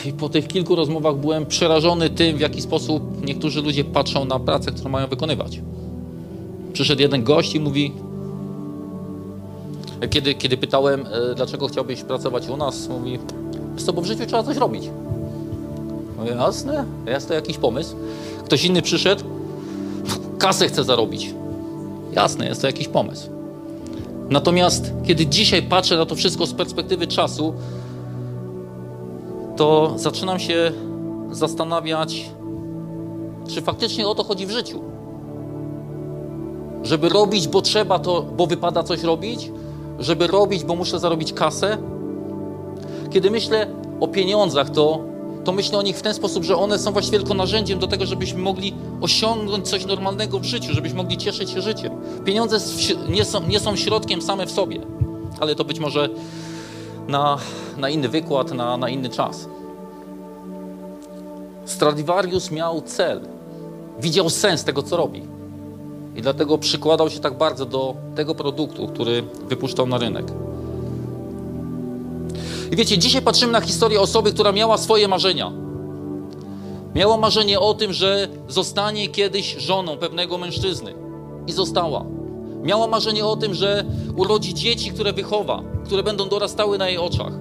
i 0.07 0.13
po 0.13 0.29
tych 0.29 0.49
kilku 0.49 0.75
rozmowach 0.75 1.17
byłem 1.17 1.47
przerażony 1.47 2.11
tym, 2.11 2.37
w 2.37 2.41
jaki 2.41 2.63
sposób 2.63 3.27
niektórzy 3.27 3.63
ludzie 3.63 3.85
patrzą 3.85 4.25
na 4.25 4.39
pracę, 4.39 4.73
którą 4.73 4.91
mają 4.91 5.07
wykonywać. 5.07 5.61
Przyszedł 6.75 7.03
jeden 7.03 7.25
gość 7.25 7.55
i 7.55 7.61
mówi, 7.61 7.93
kiedy, 10.11 10.35
kiedy 10.35 10.57
pytałem, 10.57 11.07
e, 11.07 11.35
dlaczego 11.35 11.69
chciałbyś 11.69 12.03
pracować 12.03 12.49
u 12.49 12.57
nas, 12.57 12.89
mówi, 12.89 13.19
z 13.77 13.85
tobą 13.85 14.03
w 14.03 14.07
życiu 14.07 14.27
trzeba 14.27 14.43
coś 14.43 14.57
robić. 14.57 14.91
Mówię, 16.19 16.31
jasne, 16.31 16.85
jest 17.07 17.29
to 17.29 17.35
jakiś 17.35 17.59
pomysł. 17.59 17.97
Ktoś 18.45 18.65
inny 18.65 18.83
przyszedł, 18.83 19.25
kasę 20.39 20.69
chce 20.69 20.85
zarobić. 20.85 21.35
Jasne, 22.13 22.47
jest 22.47 22.61
to 22.61 22.67
jakiś 22.67 22.89
pomysł. 22.89 23.29
Natomiast 24.31 24.93
kiedy 25.07 25.27
dzisiaj 25.27 25.63
patrzę 25.63 25.97
na 25.97 26.07
to 26.07 26.15
wszystko 26.15 26.47
z 26.47 26.55
perspektywy 26.55 27.07
czasu, 27.07 27.55
to 29.57 29.95
zaczynam 29.97 30.39
się 30.39 30.73
zastanawiać, 31.31 32.31
czy 33.49 33.63
faktycznie 33.63 34.09
o 34.09 34.15
to 34.15 34.25
chodzi 34.25 34.47
w 34.47 34.51
życiu. 34.51 34.94
Żeby 36.85 37.09
robić, 37.09 37.49
bo 37.49 37.63
trzeba 37.63 37.99
to, 37.99 38.23
bo 38.23 38.47
wypada 38.47 38.83
coś 38.83 39.03
robić, 39.03 39.51
żeby 39.99 40.27
robić, 40.27 40.65
bo 40.65 40.75
muszę 40.75 40.99
zarobić 40.99 41.33
kasę. 41.33 41.79
Kiedy 43.11 43.31
myślę 43.31 43.67
o 44.01 44.09
pieniądzach, 44.09 44.71
to, 44.71 45.01
to 45.45 45.53
myślę 45.53 45.79
o 45.79 45.83
nich 45.83 45.97
w 45.97 46.03
ten 46.03 46.15
sposób, 46.15 46.45
że 46.45 46.57
one 46.57 46.79
są 46.79 46.93
właściwie 46.93 47.19
tylko 47.19 47.35
narzędziem 47.35 47.79
do 47.79 47.87
tego, 47.87 48.07
żebyśmy 48.07 48.43
mogli 48.43 48.75
osiągnąć 49.01 49.69
coś 49.69 49.87
normalnego 49.87 50.39
w 50.39 50.45
życiu, 50.45 50.75
żebyśmy 50.75 50.97
mogli 50.97 51.17
cieszyć 51.17 51.51
się 51.51 51.61
życiem. 51.61 51.93
Pieniądze 52.25 52.59
nie 53.09 53.25
są, 53.25 53.47
nie 53.47 53.61
są 53.61 53.77
środkiem 53.77 54.23
same 54.23 54.47
w 54.47 54.51
sobie, 54.51 54.81
ale 55.41 55.55
to 55.55 55.65
być 55.65 55.79
może 55.79 56.09
na, 57.09 57.39
na 57.77 57.89
inny 57.89 58.09
wykład, 58.09 58.53
na, 58.53 58.77
na 58.77 58.89
inny 58.89 59.09
czas. 59.09 59.49
Stradivarius 61.65 62.51
miał 62.51 62.83
cel, 62.83 63.21
widział 64.01 64.31
sens 64.31 64.65
tego, 64.65 64.83
co 64.83 64.97
robi. 64.97 65.34
I 66.17 66.23
dlatego 66.23 66.59
przykładał 66.59 67.11
się 67.11 67.21
tak 67.21 67.39
bardzo 67.39 67.67
do 67.67 67.95
tego 68.15 68.35
produktu, 68.35 68.89
który 68.89 69.23
wypuszczał 69.49 69.87
na 69.87 69.99
rynek. 69.99 70.27
I 72.73 72.77
wiecie, 72.77 72.99
dzisiaj 72.99 73.23
patrzymy 73.23 73.53
na 73.53 73.61
historię 73.61 74.01
osoby, 74.01 74.33
która 74.33 74.53
miała 74.53 74.79
swoje 74.79 75.09
marzenia. 75.09 75.53
Miała 76.95 77.17
marzenie 77.17 77.61
o 77.61 77.75
tym, 77.75 77.93
że 77.93 78.29
zostanie 78.49 79.09
kiedyś 79.09 79.57
żoną 79.57 79.97
pewnego 79.97 80.39
mężczyzny. 80.39 80.95
I 81.47 81.53
została. 81.53 82.05
Miała 82.63 82.87
marzenie 82.87 83.27
o 83.27 83.37
tym, 83.37 83.55
że 83.55 83.85
urodzi 84.17 84.55
dzieci, 84.55 84.91
które 84.91 85.13
wychowa, 85.13 85.63
które 85.85 86.03
będą 86.03 86.29
dorastały 86.29 86.79
na 86.79 86.89
jej 86.89 86.99
oczach. 86.99 87.33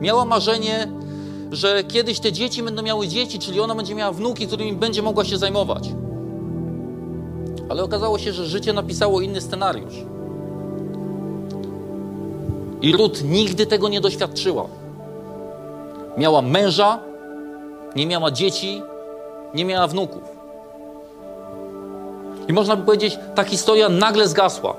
Miała 0.00 0.24
marzenie, 0.24 0.92
że 1.52 1.84
kiedyś 1.84 2.20
te 2.20 2.32
dzieci 2.32 2.62
będą 2.62 2.82
miały 2.82 3.08
dzieci, 3.08 3.38
czyli 3.38 3.60
ona 3.60 3.74
będzie 3.74 3.94
miała 3.94 4.12
wnuki, 4.12 4.46
którymi 4.46 4.72
będzie 4.72 5.02
mogła 5.02 5.24
się 5.24 5.38
zajmować. 5.38 5.88
Ale 7.68 7.84
okazało 7.84 8.18
się, 8.18 8.32
że 8.32 8.46
życie 8.46 8.72
napisało 8.72 9.20
inny 9.20 9.40
scenariusz. 9.40 9.94
I 12.82 12.92
Ruth 12.92 13.24
nigdy 13.24 13.66
tego 13.66 13.88
nie 13.88 14.00
doświadczyła. 14.00 14.66
Miała 16.16 16.42
męża, 16.42 16.98
nie 17.96 18.06
miała 18.06 18.30
dzieci, 18.30 18.82
nie 19.54 19.64
miała 19.64 19.86
wnuków. 19.86 20.22
I 22.48 22.52
można 22.52 22.76
by 22.76 22.82
powiedzieć, 22.82 23.18
ta 23.34 23.44
historia 23.44 23.88
nagle 23.88 24.28
zgasła, 24.28 24.76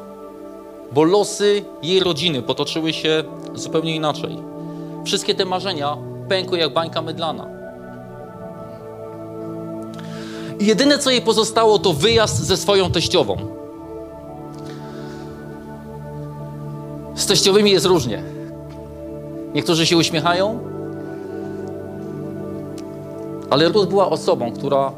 bo 0.91 1.03
losy 1.03 1.63
jej 1.83 1.99
rodziny 1.99 2.41
potoczyły 2.41 2.93
się 2.93 3.23
zupełnie 3.53 3.95
inaczej. 3.95 4.37
Wszystkie 5.05 5.35
te 5.35 5.45
marzenia 5.45 5.97
pękły 6.29 6.57
jak 6.57 6.73
bańka 6.73 7.01
mydlana. 7.01 7.58
I 10.59 10.65
jedyne, 10.65 10.99
co 10.99 11.11
jej 11.11 11.21
pozostało, 11.21 11.79
to 11.79 11.93
wyjazd 11.93 12.43
ze 12.43 12.57
swoją 12.57 12.91
teściową. 12.91 13.37
Z 17.15 17.25
teściowymi 17.25 17.71
jest 17.71 17.85
różnie. 17.85 18.23
Niektórzy 19.53 19.85
się 19.85 19.97
uśmiechają, 19.97 20.59
ale 23.49 23.69
Ruth 23.69 23.89
była 23.89 24.09
osobą, 24.09 24.51
która 24.51 24.91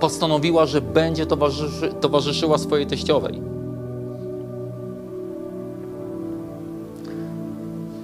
postanowiła, 0.00 0.66
że 0.66 0.80
będzie 0.80 1.26
towarzyszy, 1.26 1.92
towarzyszyła 2.00 2.58
swojej 2.58 2.86
teściowej. 2.86 3.42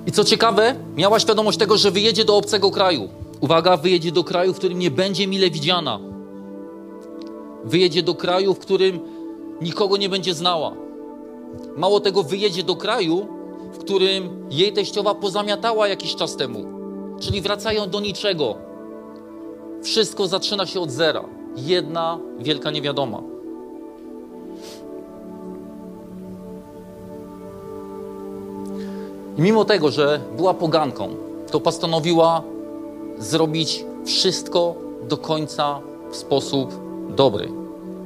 I 0.07 0.13
co 0.13 0.25
ciekawe, 0.25 0.75
miała 0.97 1.21
świadomość 1.21 1.59
tego, 1.59 1.77
że 1.77 1.91
wyjedzie 1.91 2.25
do 2.25 2.37
obcego 2.37 2.71
kraju. 2.71 3.09
Uwaga, 3.41 3.77
wyjedzie 3.77 4.13
do 4.13 4.25
kraju, 4.25 4.55
w 4.55 4.57
którym 4.57 4.79
nie 4.79 4.91
będzie 4.91 5.27
mile 5.27 5.51
widziana. 5.51 6.14
Wyjedzie 7.65 8.03
do 8.03 8.15
kraju, 8.15 8.55
w 8.55 8.59
którym 8.59 9.01
nikogo 9.61 9.97
nie 9.97 10.09
będzie 10.09 10.35
znała. 10.35 10.73
Mało 11.77 12.01
tego, 12.01 12.23
wyjedzie 12.23 12.63
do 12.63 12.77
kraju, 12.77 13.27
w 13.73 13.79
którym 13.79 14.47
jej 14.51 14.73
teściowa 14.73 15.15
pozamiatała 15.15 15.89
jakiś 15.89 16.15
czas 16.15 16.37
temu. 16.37 16.65
Czyli 17.21 17.41
wracają 17.41 17.91
do 17.91 18.01
niczego. 18.01 18.55
Wszystko 19.83 20.27
zaczyna 20.27 20.67
się 20.67 20.81
od 20.81 20.91
zera. 20.91 21.25
Jedna 21.57 22.19
wielka 22.39 22.71
niewiadoma. 22.71 23.23
I 29.39 29.43
mimo 29.43 29.65
tego, 29.65 29.91
że 29.91 30.21
była 30.37 30.55
poganką, 30.55 31.09
to 31.51 31.61
postanowiła 31.61 32.43
zrobić 33.19 33.85
wszystko 34.05 34.75
do 35.09 35.17
końca 35.17 35.81
w 36.11 36.17
sposób 36.17 36.84
dobry. 37.15 37.49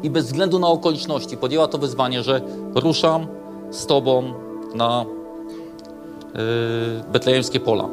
I 0.02 0.10
bez 0.10 0.26
względu 0.26 0.58
na 0.58 0.68
okoliczności 0.68 1.36
podjęła 1.36 1.68
to 1.68 1.78
wyzwanie, 1.78 2.22
że 2.22 2.40
ruszam 2.74 3.26
z 3.70 3.86
Tobą 3.86 4.32
na 4.74 5.04
yy, 6.34 6.40
betlejemskie 7.12 7.60
pola. 7.60 7.88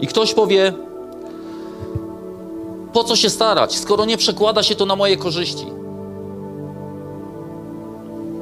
I 0.00 0.06
ktoś 0.06 0.34
powie, 0.34 0.72
po 2.92 3.04
co 3.04 3.16
się 3.16 3.30
starać, 3.30 3.78
skoro 3.78 4.04
nie 4.04 4.16
przekłada 4.16 4.62
się 4.62 4.74
to 4.74 4.86
na 4.86 4.96
moje 4.96 5.16
korzyści? 5.16 5.66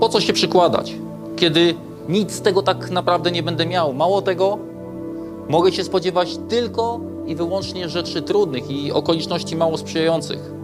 Po 0.00 0.08
co 0.08 0.20
się 0.20 0.32
przykładać, 0.32 0.94
kiedy 1.36 1.74
nic 2.08 2.32
z 2.32 2.40
tego 2.40 2.62
tak 2.62 2.90
naprawdę 2.90 3.30
nie 3.30 3.42
będę 3.42 3.66
miał? 3.66 3.94
Mało 3.94 4.22
tego, 4.22 4.58
mogę 5.48 5.72
się 5.72 5.84
spodziewać 5.84 6.38
tylko 6.48 7.00
i 7.26 7.34
wyłącznie 7.34 7.88
rzeczy 7.88 8.22
trudnych 8.22 8.70
i 8.70 8.92
okoliczności 8.92 9.56
mało 9.56 9.78
sprzyjających. 9.78 10.57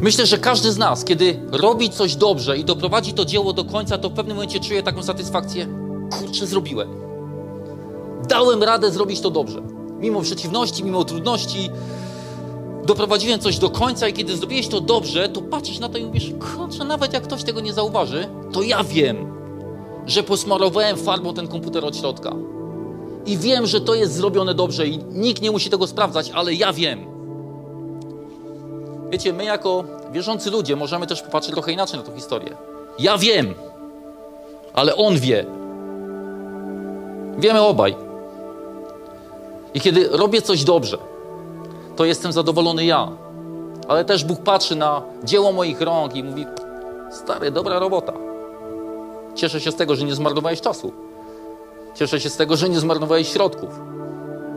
Myślę, 0.00 0.26
że 0.26 0.38
każdy 0.38 0.72
z 0.72 0.78
nas, 0.78 1.04
kiedy 1.04 1.40
robi 1.52 1.90
coś 1.90 2.16
dobrze 2.16 2.58
i 2.58 2.64
doprowadzi 2.64 3.12
to 3.12 3.24
dzieło 3.24 3.52
do 3.52 3.64
końca, 3.64 3.98
to 3.98 4.10
w 4.10 4.12
pewnym 4.12 4.36
momencie 4.36 4.60
czuje 4.60 4.82
taką 4.82 5.02
satysfakcję. 5.02 5.66
Kurczę, 6.18 6.46
zrobiłem. 6.46 6.88
Dałem 8.28 8.62
radę 8.62 8.90
zrobić 8.90 9.20
to 9.20 9.30
dobrze. 9.30 9.62
Mimo 9.98 10.20
przeciwności, 10.20 10.84
mimo 10.84 11.04
trudności, 11.04 11.70
doprowadziłem 12.86 13.40
coś 13.40 13.58
do 13.58 13.70
końca 13.70 14.08
i 14.08 14.12
kiedy 14.12 14.36
zrobiłeś 14.36 14.68
to 14.68 14.80
dobrze, 14.80 15.28
to 15.28 15.42
patrzysz 15.42 15.78
na 15.78 15.88
to 15.88 15.98
i 15.98 16.04
mówisz, 16.04 16.32
kurczę, 16.54 16.84
nawet 16.84 17.12
jak 17.12 17.22
ktoś 17.22 17.44
tego 17.44 17.60
nie 17.60 17.72
zauważy, 17.72 18.28
to 18.52 18.62
ja 18.62 18.84
wiem, 18.84 19.32
że 20.06 20.22
posmarowałem 20.22 20.96
farbą 20.96 21.34
ten 21.34 21.48
komputer 21.48 21.84
od 21.84 21.96
środka. 21.96 22.32
I 23.26 23.38
wiem, 23.38 23.66
że 23.66 23.80
to 23.80 23.94
jest 23.94 24.14
zrobione 24.14 24.54
dobrze 24.54 24.86
i 24.86 24.98
nikt 24.98 25.42
nie 25.42 25.50
musi 25.50 25.70
tego 25.70 25.86
sprawdzać, 25.86 26.30
ale 26.30 26.54
ja 26.54 26.72
wiem. 26.72 27.17
Wiecie, 29.10 29.32
my 29.32 29.44
jako 29.44 29.84
wierzący 30.12 30.50
ludzie 30.50 30.76
możemy 30.76 31.06
też 31.06 31.22
popatrzeć 31.22 31.52
trochę 31.52 31.72
inaczej 31.72 31.98
na 31.98 32.06
tę 32.06 32.12
historię. 32.14 32.56
Ja 32.98 33.18
wiem, 33.18 33.54
ale 34.74 34.96
on 34.96 35.18
wie. 35.18 35.46
Wiemy 37.38 37.60
obaj. 37.60 37.96
I 39.74 39.80
kiedy 39.80 40.08
robię 40.08 40.42
coś 40.42 40.64
dobrze, 40.64 40.98
to 41.96 42.04
jestem 42.04 42.32
zadowolony 42.32 42.84
ja. 42.84 43.08
Ale 43.88 44.04
też 44.04 44.24
Bóg 44.24 44.42
patrzy 44.42 44.76
na 44.76 45.02
dzieło 45.24 45.52
moich 45.52 45.80
rąk 45.80 46.16
i 46.16 46.22
mówi: 46.22 46.46
Stary, 47.10 47.50
dobra 47.50 47.78
robota. 47.78 48.12
Cieszę 49.34 49.60
się 49.60 49.72
z 49.72 49.76
tego, 49.76 49.96
że 49.96 50.04
nie 50.04 50.14
zmarnowałeś 50.14 50.60
czasu. 50.60 50.92
Cieszę 51.94 52.20
się 52.20 52.30
z 52.30 52.36
tego, 52.36 52.56
że 52.56 52.68
nie 52.68 52.80
zmarnowałeś 52.80 53.28
środków, 53.28 53.80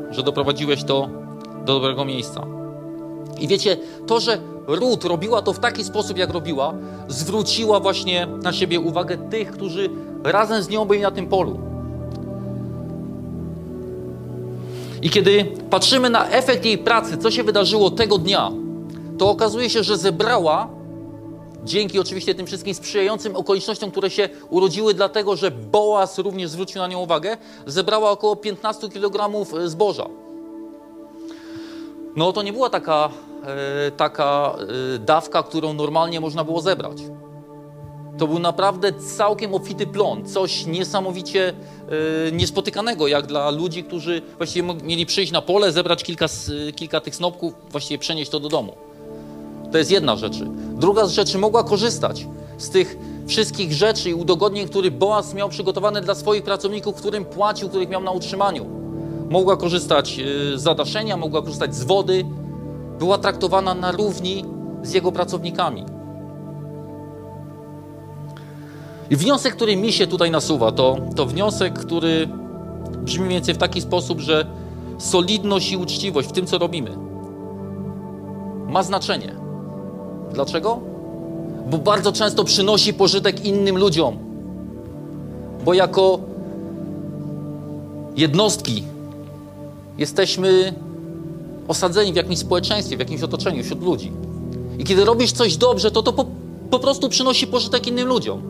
że 0.10 0.24
doprowadziłeś 0.24 0.84
to 0.84 1.10
do 1.66 1.74
dobrego 1.74 2.06
miejsca. 2.06 2.61
I 3.40 3.48
wiecie, 3.48 3.78
to, 4.08 4.20
że 4.20 4.38
Ruth 4.68 5.06
robiła 5.06 5.42
to 5.42 5.54
w 5.54 5.60
taki 5.60 5.84
sposób, 5.84 6.18
jak 6.18 6.30
robiła, 6.30 6.74
zwróciła 7.08 7.80
właśnie 7.80 8.28
na 8.44 8.54
siebie 8.54 8.80
uwagę 8.80 9.18
tych, 9.18 9.52
którzy 9.52 9.90
razem 10.24 10.64
z 10.64 10.70
nią 10.70 10.86
byli 10.86 11.02
na 11.02 11.12
tym 11.12 11.28
polu. 11.28 11.60
I 15.02 15.10
kiedy 15.10 15.46
patrzymy 15.70 16.10
na 16.10 16.30
efekt 16.30 16.66
jej 16.66 16.78
pracy, 16.78 17.18
co 17.18 17.32
się 17.32 17.44
wydarzyło 17.44 17.92
tego 17.92 18.18
dnia, 18.18 18.52
to 19.18 19.30
okazuje 19.30 19.70
się, 19.70 19.84
że 19.84 19.98
zebrała 19.98 20.70
dzięki 21.64 22.00
oczywiście 22.00 22.36
tym 22.36 22.46
wszystkim 22.46 22.74
sprzyjającym 22.74 23.36
okolicznościom, 23.36 23.92
które 23.92 24.10
się 24.10 24.30
urodziły, 24.50 24.94
dlatego 24.94 25.36
że 25.36 25.52
Boaz 25.52 26.18
również 26.18 26.50
zwrócił 26.50 26.82
na 26.82 26.88
nią 26.88 27.00
uwagę, 27.00 27.38
zebrała 27.66 28.12
około 28.12 28.36
15 28.36 28.90
kg 28.90 29.46
zboża. 29.66 30.06
No 32.16 32.34
to 32.34 32.42
nie 32.42 32.54
była 32.54 32.70
taka, 32.70 33.10
e, 33.88 33.92
taka 33.92 34.56
e, 34.96 35.00
dawka, 35.00 35.44
którą 35.44 35.74
normalnie 35.74 36.20
można 36.20 36.44
było 36.44 36.62
zebrać. 36.62 36.98
To 38.18 38.28
był 38.28 38.40
naprawdę 38.40 38.94
całkiem 38.94 39.54
obfity 39.54 39.88
plon, 39.88 40.26
coś 40.26 40.66
niesamowicie 40.66 41.50
e, 41.50 42.32
niespotykanego, 42.32 43.08
jak 43.08 43.28
dla 43.28 43.50
ludzi, 43.50 43.84
którzy 43.84 44.22
właściwie 44.38 44.74
mieli 44.84 45.06
przyjść 45.06 45.32
na 45.32 45.42
pole, 45.42 45.72
zebrać 45.72 46.04
kilka, 46.04 46.26
kilka 46.76 47.02
tych 47.02 47.16
snopków, 47.16 47.54
właściwie 47.70 47.98
przenieść 48.00 48.32
to 48.32 48.40
do 48.40 48.50
domu. 48.50 48.74
To 49.72 49.78
jest 49.78 49.92
jedna 49.92 50.16
rzecz. 50.16 50.38
Druga 50.74 51.06
z 51.06 51.12
rzeczy 51.12 51.38
mogła 51.38 51.64
korzystać 51.64 52.28
z 52.58 52.70
tych 52.70 52.98
wszystkich 53.28 53.74
rzeczy 53.74 54.10
i 54.10 54.14
udogodnień, 54.14 54.68
które 54.68 54.92
Boaz 54.92 55.34
miał 55.34 55.50
przygotowane 55.50 56.02
dla 56.02 56.16
swoich 56.16 56.44
pracowników, 56.44 56.96
którym 56.96 57.26
płacił, 57.26 57.70
których 57.70 57.90
miał 57.90 58.04
na 58.04 58.12
utrzymaniu. 58.12 58.81
Mogła 59.32 59.58
korzystać 59.58 60.20
e, 60.20 60.58
z 60.58 60.62
zadaszenia, 60.62 61.18
mogła 61.18 61.42
korzystać 61.42 61.76
z 61.76 61.84
wody. 61.84 62.26
Była 63.00 63.18
traktowana 63.18 63.74
na 63.74 63.92
równi 63.92 64.46
z 64.84 64.94
jego 64.94 65.12
pracownikami. 65.12 65.86
I 69.10 69.16
wniosek, 69.16 69.56
który 69.56 69.76
mi 69.76 69.92
się 69.92 70.08
tutaj 70.08 70.32
nasuwa, 70.32 70.72
to, 70.72 70.98
to 71.16 71.26
wniosek, 71.26 71.80
który 71.80 72.28
brzmi 73.04 73.26
mniej 73.26 73.38
więcej 73.38 73.56
w 73.56 73.58
taki 73.58 73.82
sposób, 73.82 74.20
że 74.20 74.46
solidność 74.98 75.72
i 75.72 75.78
uczciwość 75.78 76.30
w 76.30 76.32
tym, 76.32 76.46
co 76.46 76.58
robimy, 76.58 76.98
ma 78.68 78.84
znaczenie. 78.84 79.36
Dlaczego? 80.34 80.80
Bo 81.70 81.78
bardzo 81.78 82.12
często 82.12 82.44
przynosi 82.44 82.94
pożytek 82.94 83.46
innym 83.46 83.78
ludziom. 83.78 84.18
Bo 85.66 85.74
jako 85.74 86.20
jednostki 88.16 88.91
jesteśmy 89.98 90.74
osadzeni 91.68 92.14
w 92.14 92.16
jakimś 92.16 92.38
społeczeństwie, 92.38 92.96
w 92.96 93.00
jakimś 93.00 93.22
otoczeniu, 93.22 93.64
wśród 93.64 93.84
ludzi. 93.84 94.12
I 94.80 94.84
kiedy 94.84 95.06
robisz 95.06 95.32
coś 95.32 95.58
dobrze, 95.58 95.92
to 95.92 96.04
to 96.04 96.14
po, 96.14 96.26
po 96.70 96.80
prostu 96.80 97.10
przynosi 97.10 97.48
pożytek 97.48 97.88
innym 97.88 98.08
ludziom. 98.08 98.42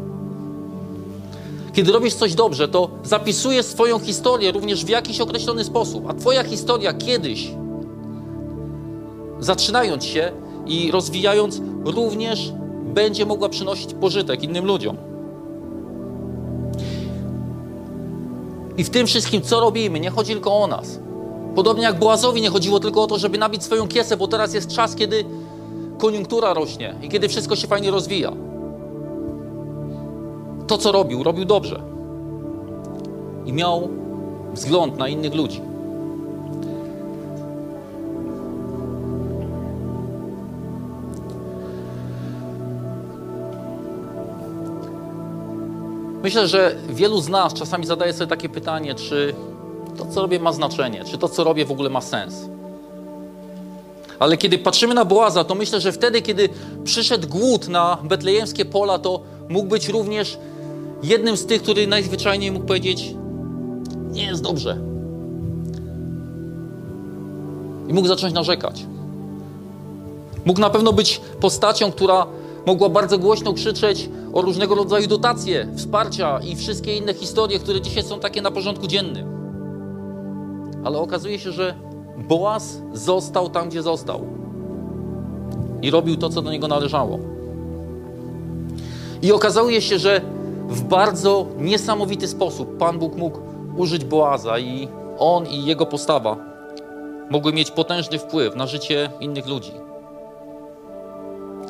Kiedy 1.74 1.92
robisz 1.92 2.14
coś 2.14 2.36
dobrze, 2.36 2.68
to 2.68 2.90
zapisujesz 3.04 3.66
swoją 3.66 4.00
historię 4.00 4.52
również 4.52 4.86
w 4.86 4.90
jakiś 4.90 5.22
określony 5.22 5.64
sposób, 5.64 6.10
a 6.10 6.14
Twoja 6.14 6.44
historia 6.44 6.94
kiedyś, 6.94 7.52
zaczynając 9.40 10.06
się 10.06 10.32
i 10.68 10.92
rozwijając, 10.92 11.62
również 11.86 12.54
będzie 12.86 13.26
mogła 13.26 13.50
przynosić 13.50 13.94
pożytek 13.94 14.44
innym 14.44 14.66
ludziom. 14.66 14.98
I 18.78 18.84
w 18.84 18.90
tym 18.90 19.08
wszystkim, 19.08 19.42
co 19.42 19.60
robimy, 19.60 20.00
nie 20.00 20.10
chodzi 20.10 20.32
tylko 20.34 20.54
o 20.54 20.68
nas. 20.68 21.00
Podobnie 21.56 21.84
jak 21.84 22.00
Boazowi 22.00 22.42
nie 22.42 22.50
chodziło 22.50 22.80
tylko 22.80 23.04
o 23.04 23.08
to, 23.08 23.18
żeby 23.18 23.38
nabić 23.38 23.64
swoją 23.64 23.88
kiesę, 23.88 24.18
bo 24.18 24.28
teraz 24.28 24.54
jest 24.54 24.76
czas, 24.76 24.96
kiedy 24.96 25.26
koniunktura 25.98 26.54
rośnie 26.54 26.96
i 27.02 27.10
kiedy 27.10 27.30
wszystko 27.30 27.56
się 27.56 27.68
fajnie 27.68 27.92
rozwija. 27.92 28.34
To, 30.68 30.78
co 30.78 30.92
robił, 30.92 31.24
robił 31.24 31.46
dobrze. 31.46 31.82
I 33.46 33.54
miał 33.54 33.90
wzgląd 34.54 34.98
na 34.98 35.08
innych 35.08 35.36
ludzi. 35.36 35.62
Myślę, 46.24 46.48
że 46.48 46.76
wielu 46.90 47.22
z 47.22 47.30
nas 47.30 47.54
czasami 47.54 47.86
zadaje 47.86 48.14
sobie 48.14 48.28
takie 48.28 48.50
pytanie, 48.50 48.96
czy 48.96 49.36
to, 50.02 50.12
co 50.12 50.22
robię, 50.22 50.40
ma 50.40 50.54
znaczenie, 50.54 51.04
czy 51.06 51.18
to, 51.18 51.30
co 51.30 51.44
robię, 51.44 51.66
w 51.66 51.72
ogóle 51.72 51.90
ma 51.90 52.02
sens. 52.02 52.36
Ale 54.20 54.38
kiedy 54.38 54.58
patrzymy 54.58 54.94
na 54.94 55.06
Boaza, 55.06 55.44
to 55.44 55.56
myślę, 55.56 55.82
że 55.82 55.92
wtedy, 55.92 56.22
kiedy 56.22 56.50
przyszedł 56.84 57.28
głód 57.28 57.68
na 57.68 57.98
betlejemskie 58.04 58.66
pola, 58.66 59.00
to 59.00 59.22
mógł 59.50 59.68
być 59.68 59.90
również 59.90 60.38
jednym 61.04 61.38
z 61.38 61.46
tych, 61.46 61.62
który 61.62 61.88
najzwyczajniej 61.88 62.52
mógł 62.52 62.66
powiedzieć: 62.66 63.16
Nie 64.12 64.26
jest 64.26 64.44
dobrze. 64.44 64.78
I 67.88 67.94
mógł 67.94 68.08
zacząć 68.08 68.34
narzekać. 68.34 68.86
Mógł 70.46 70.60
na 70.60 70.70
pewno 70.70 70.94
być 70.94 71.22
postacią, 71.40 71.92
która 71.92 72.26
mogła 72.66 72.90
bardzo 72.90 73.18
głośno 73.18 73.54
krzyczeć 73.54 74.10
o 74.34 74.42
różnego 74.42 74.76
rodzaju 74.76 75.08
dotacje, 75.08 75.68
wsparcia 75.76 76.40
i 76.40 76.56
wszystkie 76.56 76.96
inne 76.96 77.14
historie, 77.14 77.60
które 77.60 77.82
dzisiaj 77.82 78.04
są 78.04 78.20
takie 78.20 78.42
na 78.42 78.52
porządku 78.52 78.88
dziennym. 78.88 79.41
Ale 80.84 80.98
okazuje 80.98 81.40
się, 81.40 81.52
że 81.52 81.76
Boaz 82.18 82.82
został 82.94 83.50
tam, 83.50 83.70
gdzie 83.70 83.82
został 83.82 84.26
i 85.82 85.92
robił 85.92 86.18
to, 86.18 86.30
co 86.30 86.42
do 86.42 86.52
niego 86.52 86.68
należało. 86.68 87.20
I 89.22 89.32
okazuje 89.32 89.82
się, 89.82 90.00
że 90.00 90.22
w 90.68 90.82
bardzo 90.82 91.46
niesamowity 91.58 92.28
sposób 92.28 92.78
Pan 92.78 93.00
Bóg 93.00 93.16
mógł 93.16 93.40
użyć 93.78 94.06
Boaza 94.06 94.60
i 94.60 94.88
on 95.20 95.48
i 95.48 95.66
jego 95.66 95.86
postawa 95.86 96.38
mogły 97.30 97.54
mieć 97.54 97.72
potężny 97.72 98.20
wpływ 98.20 98.56
na 98.56 98.68
życie 98.68 99.10
innych 99.20 99.48
ludzi. 99.48 99.72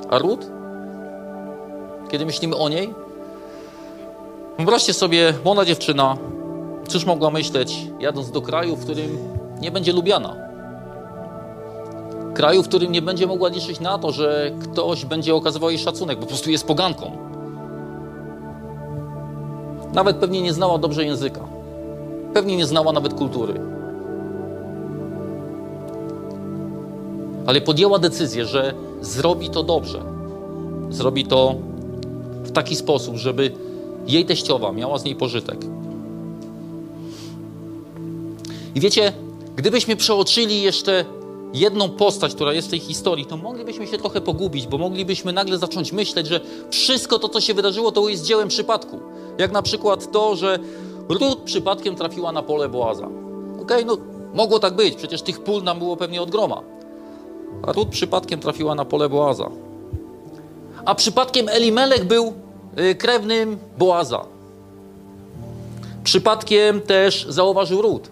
A 0.09 0.17
Ruth? 0.17 0.45
Kiedy 2.09 2.25
myślimy 2.25 2.55
o 2.55 2.69
niej, 2.69 2.93
wyobraźcie 4.57 4.93
sobie, 4.93 5.33
młoda 5.45 5.65
dziewczyna, 5.65 6.17
cóż 6.91 7.05
mogła 7.05 7.29
myśleć, 7.29 7.77
jadąc 7.99 8.31
do 8.31 8.41
kraju, 8.41 8.75
w 8.75 8.83
którym 8.83 9.17
nie 9.61 9.71
będzie 9.71 9.93
lubiana. 9.93 10.35
Kraju, 12.33 12.63
w 12.63 12.67
którym 12.67 12.91
nie 12.91 13.01
będzie 13.01 13.27
mogła 13.27 13.49
liczyć 13.49 13.79
na 13.79 13.97
to, 13.97 14.11
że 14.11 14.51
ktoś 14.63 15.05
będzie 15.05 15.35
okazywał 15.35 15.69
jej 15.69 15.79
szacunek, 15.79 16.17
bo 16.17 16.21
po 16.21 16.27
prostu 16.27 16.51
jest 16.51 16.67
poganką. 16.67 17.11
Nawet 19.93 20.17
pewnie 20.17 20.41
nie 20.41 20.53
znała 20.53 20.77
dobrze 20.77 21.05
języka. 21.05 21.41
Pewnie 22.33 22.57
nie 22.57 22.65
znała 22.65 22.91
nawet 22.91 23.13
kultury. 23.13 23.53
Ale 27.47 27.61
podjęła 27.61 27.99
decyzję, 27.99 28.45
że 28.45 28.73
zrobi 29.01 29.49
to 29.49 29.63
dobrze. 29.63 30.01
Zrobi 30.89 31.25
to 31.25 31.55
w 32.43 32.51
taki 32.51 32.75
sposób, 32.75 33.15
żeby 33.17 33.51
jej 34.07 34.25
teściowa 34.25 34.71
miała 34.71 34.97
z 34.97 35.03
niej 35.03 35.15
pożytek. 35.15 35.57
I 38.75 38.79
wiecie, 38.79 39.13
gdybyśmy 39.55 39.95
przeoczyli 39.95 40.61
jeszcze 40.61 41.05
jedną 41.53 41.89
postać, 41.89 42.35
która 42.35 42.53
jest 42.53 42.67
w 42.67 42.71
tej 42.71 42.79
historii, 42.79 43.25
to 43.25 43.37
moglibyśmy 43.37 43.87
się 43.87 43.97
trochę 43.97 44.21
pogubić, 44.21 44.67
bo 44.67 44.77
moglibyśmy 44.77 45.33
nagle 45.33 45.57
zacząć 45.57 45.91
myśleć, 45.91 46.27
że 46.27 46.39
wszystko 46.69 47.19
to, 47.19 47.29
co 47.29 47.41
się 47.41 47.53
wydarzyło, 47.53 47.91
to 47.91 48.09
jest 48.09 48.25
dziełem 48.25 48.47
przypadku. 48.47 48.99
Jak 49.37 49.51
na 49.51 49.61
przykład 49.61 50.11
to, 50.11 50.35
że 50.35 50.59
Ród 51.09 51.39
przypadkiem 51.39 51.95
trafiła 51.95 52.31
na 52.31 52.43
pole 52.43 52.69
Boaza. 52.69 53.05
Okej, 53.53 53.63
okay, 53.63 53.85
no 53.85 53.97
mogło 54.33 54.59
tak 54.59 54.75
być, 54.75 54.95
przecież 54.95 55.21
tych 55.21 55.39
pól 55.39 55.63
nam 55.63 55.79
było 55.79 55.97
pewnie 55.97 56.21
od 56.21 56.31
groma. 56.31 56.61
A 57.63 57.71
Ród 57.71 57.89
przypadkiem 57.89 58.39
trafiła 58.39 58.75
na 58.75 58.85
pole 58.85 59.09
Boaza. 59.09 59.49
A 60.85 60.95
przypadkiem 60.95 61.49
Elimelech 61.49 62.05
był 62.05 62.33
y, 62.79 62.95
krewnym 62.95 63.57
Boaza. 63.77 64.25
Przypadkiem 66.03 66.81
też 66.81 67.25
zauważył 67.29 67.81
Ród 67.81 68.09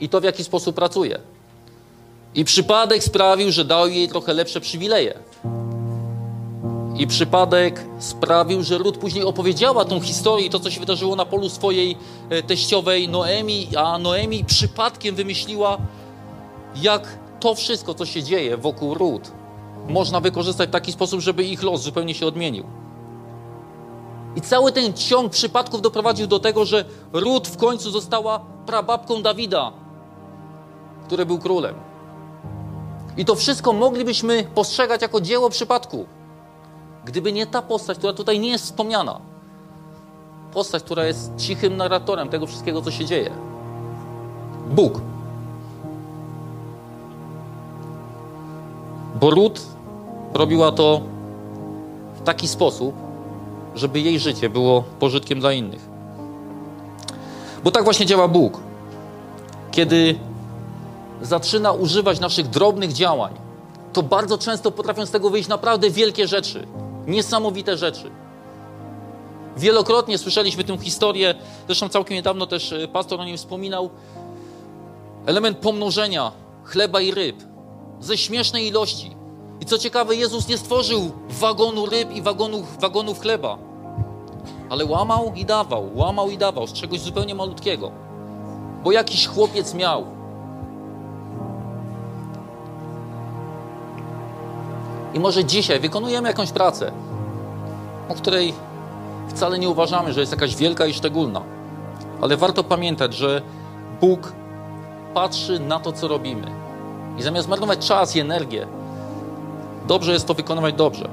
i 0.00 0.08
to 0.08 0.20
w 0.20 0.24
jaki 0.24 0.44
sposób 0.44 0.76
pracuje. 0.76 1.18
I 2.34 2.44
przypadek 2.44 3.04
sprawił, 3.04 3.52
że 3.52 3.64
dał 3.64 3.88
jej 3.88 4.08
trochę 4.08 4.34
lepsze 4.34 4.60
przywileje. 4.60 5.14
I 6.96 7.06
przypadek 7.06 7.86
sprawił, 7.98 8.62
że 8.62 8.78
Ród 8.78 8.98
później 8.98 9.24
opowiedziała 9.24 9.84
tą 9.84 10.00
historię, 10.00 10.50
to 10.50 10.60
co 10.60 10.70
się 10.70 10.80
wydarzyło 10.80 11.16
na 11.16 11.24
polu 11.24 11.48
swojej 11.48 11.96
e, 12.30 12.42
teściowej 12.42 13.08
Noemi, 13.08 13.68
a 13.76 13.98
Noemi 13.98 14.44
przypadkiem 14.44 15.14
wymyśliła, 15.14 15.78
jak 16.82 17.18
to 17.40 17.54
wszystko, 17.54 17.94
co 17.94 18.06
się 18.06 18.22
dzieje 18.22 18.56
wokół 18.56 18.94
Ród, 18.94 19.30
można 19.88 20.20
wykorzystać 20.20 20.68
w 20.68 20.72
taki 20.72 20.92
sposób, 20.92 21.20
żeby 21.20 21.44
ich 21.44 21.62
los 21.62 21.82
zupełnie 21.82 22.14
się 22.14 22.26
odmienił. 22.26 22.64
I 24.36 24.40
cały 24.40 24.72
ten 24.72 24.92
ciąg 24.92 25.32
przypadków 25.32 25.82
doprowadził 25.82 26.26
do 26.26 26.38
tego, 26.38 26.64
że 26.64 26.84
Ród 27.12 27.48
w 27.48 27.56
końcu 27.56 27.90
została 27.90 28.40
prababką 28.66 29.22
Dawida, 29.22 29.72
który 31.04 31.26
był 31.26 31.38
królem. 31.38 31.74
I 33.16 33.24
to 33.24 33.34
wszystko 33.34 33.72
moglibyśmy 33.72 34.44
postrzegać 34.54 35.02
jako 35.02 35.20
dzieło 35.20 35.50
przypadku. 35.50 36.06
Gdyby 37.04 37.32
nie 37.32 37.46
ta 37.46 37.62
postać, 37.62 37.98
która 37.98 38.12
tutaj 38.12 38.40
nie 38.40 38.48
jest 38.48 38.64
wspomniana. 38.64 39.20
Postać, 40.52 40.82
która 40.82 41.04
jest 41.04 41.36
cichym 41.36 41.76
narratorem 41.76 42.28
tego 42.28 42.46
wszystkiego, 42.46 42.82
co 42.82 42.90
się 42.90 43.04
dzieje. 43.04 43.30
Bóg. 44.70 45.00
Bo 49.20 49.30
Ród 49.30 49.60
robiła 50.34 50.72
to 50.72 51.00
w 52.14 52.22
taki 52.22 52.48
sposób, 52.48 52.94
żeby 53.74 54.00
jej 54.00 54.18
życie 54.18 54.50
było 54.50 54.82
pożytkiem 54.98 55.40
dla 55.40 55.52
innych. 55.52 55.88
Bo 57.64 57.70
tak 57.70 57.84
właśnie 57.84 58.06
działa 58.06 58.28
Bóg. 58.28 58.60
Kiedy 59.70 60.18
zaczyna 61.24 61.72
używać 61.72 62.20
naszych 62.20 62.48
drobnych 62.48 62.92
działań, 62.92 63.34
to 63.92 64.02
bardzo 64.02 64.38
często 64.38 64.70
potrafią 64.70 65.06
z 65.06 65.10
tego 65.10 65.30
wyjść 65.30 65.48
naprawdę 65.48 65.90
wielkie 65.90 66.28
rzeczy, 66.28 66.66
niesamowite 67.06 67.76
rzeczy. 67.76 68.10
Wielokrotnie 69.56 70.18
słyszeliśmy 70.18 70.64
tę 70.64 70.78
historię, 70.78 71.34
zresztą 71.66 71.88
całkiem 71.88 72.14
niedawno 72.14 72.46
też 72.46 72.72
e, 72.72 72.88
pastor 72.88 73.20
o 73.20 73.24
nim 73.24 73.36
wspominał. 73.36 73.90
Element 75.26 75.58
pomnożenia 75.58 76.32
chleba 76.64 77.00
i 77.00 77.10
ryb 77.10 77.36
ze 78.00 78.18
śmiesznej 78.18 78.66
ilości. 78.66 79.16
I 79.60 79.66
co 79.66 79.78
ciekawe, 79.78 80.16
Jezus 80.16 80.48
nie 80.48 80.58
stworzył 80.58 81.10
wagonu 81.28 81.86
ryb 81.86 82.10
i 82.12 82.22
wagonów, 82.22 82.80
wagonów 82.80 83.20
chleba, 83.20 83.58
ale 84.70 84.84
łamał 84.84 85.32
i 85.36 85.44
dawał, 85.44 85.90
łamał 85.94 86.30
i 86.30 86.38
dawał 86.38 86.66
z 86.66 86.72
czegoś 86.72 87.00
zupełnie 87.00 87.34
malutkiego. 87.34 87.90
Bo 88.84 88.92
jakiś 88.92 89.26
chłopiec 89.26 89.74
miał. 89.74 90.13
I 95.14 95.20
może 95.20 95.44
dzisiaj 95.44 95.80
wykonujemy 95.80 96.28
jakąś 96.28 96.50
pracę, 96.50 96.92
o 98.08 98.14
której 98.14 98.54
wcale 99.28 99.58
nie 99.58 99.68
uważamy, 99.68 100.12
że 100.12 100.20
jest 100.20 100.32
jakaś 100.32 100.56
wielka 100.56 100.86
i 100.86 100.94
szczególna. 100.94 101.42
Ale 102.20 102.36
warto 102.36 102.64
pamiętać, 102.64 103.14
że 103.14 103.42
Bóg 104.00 104.32
patrzy 105.14 105.60
na 105.60 105.80
to, 105.80 105.92
co 105.92 106.08
robimy. 106.08 106.46
I 107.18 107.22
zamiast 107.22 107.48
marnować 107.48 107.86
czas 107.86 108.16
i 108.16 108.20
energię, 108.20 108.66
dobrze 109.88 110.12
jest 110.12 110.26
to 110.26 110.34
wykonywać 110.34 110.74
dobrze. 110.74 111.08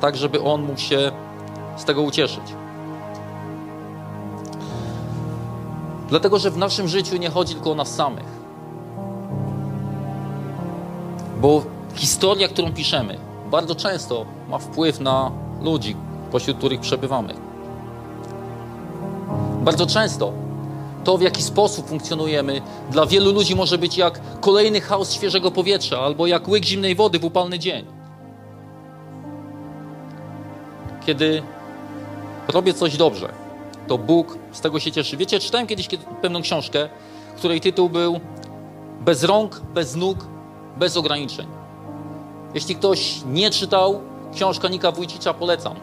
Tak, 0.00 0.16
żeby 0.16 0.42
On 0.42 0.62
mógł 0.62 0.80
się 0.80 1.12
z 1.76 1.84
tego 1.84 2.02
ucieszyć. 2.02 2.54
Dlatego, 6.08 6.38
że 6.38 6.50
w 6.50 6.56
naszym 6.56 6.88
życiu 6.88 7.16
nie 7.16 7.30
chodzi 7.30 7.54
tylko 7.54 7.70
o 7.70 7.74
nas 7.74 7.94
samych. 7.94 8.26
Bo 11.40 11.73
historia, 11.94 12.48
którą 12.48 12.72
piszemy, 12.72 13.18
bardzo 13.50 13.74
często 13.74 14.26
ma 14.48 14.58
wpływ 14.58 15.00
na 15.00 15.30
ludzi, 15.62 15.96
pośród 16.30 16.58
których 16.58 16.80
przebywamy. 16.80 17.34
Bardzo 19.62 19.86
często 19.86 20.32
to, 21.04 21.18
w 21.18 21.22
jaki 21.22 21.42
sposób 21.42 21.88
funkcjonujemy, 21.88 22.62
dla 22.90 23.06
wielu 23.06 23.32
ludzi 23.32 23.56
może 23.56 23.78
być 23.78 23.96
jak 23.96 24.20
kolejny 24.40 24.80
chaos 24.80 25.12
świeżego 25.12 25.50
powietrza 25.50 26.00
albo 26.00 26.26
jak 26.26 26.48
łyk 26.48 26.64
zimnej 26.64 26.94
wody 26.94 27.18
w 27.18 27.24
upalny 27.24 27.58
dzień. 27.58 27.84
Kiedy 31.06 31.42
robię 32.48 32.74
coś 32.74 32.96
dobrze, 32.96 33.32
to 33.88 33.98
Bóg 33.98 34.38
z 34.52 34.60
tego 34.60 34.80
się 34.80 34.92
cieszy. 34.92 35.16
Wiecie, 35.16 35.40
czytałem 35.40 35.66
kiedyś 35.66 35.88
pewną 36.22 36.42
książkę, 36.42 36.88
której 37.36 37.60
tytuł 37.60 37.88
był 37.88 38.20
Bez 39.00 39.24
rąk, 39.24 39.60
bez 39.74 39.96
nóg, 39.96 40.26
bez 40.76 40.96
ograniczeń. 40.96 41.63
Jeśli 42.54 42.76
ktoś 42.76 43.22
nie 43.26 43.50
czytał, 43.50 44.00
książka 44.34 44.68
Nika 44.68 44.92
Wójcicza 44.92 45.34
polecam. 45.34 45.74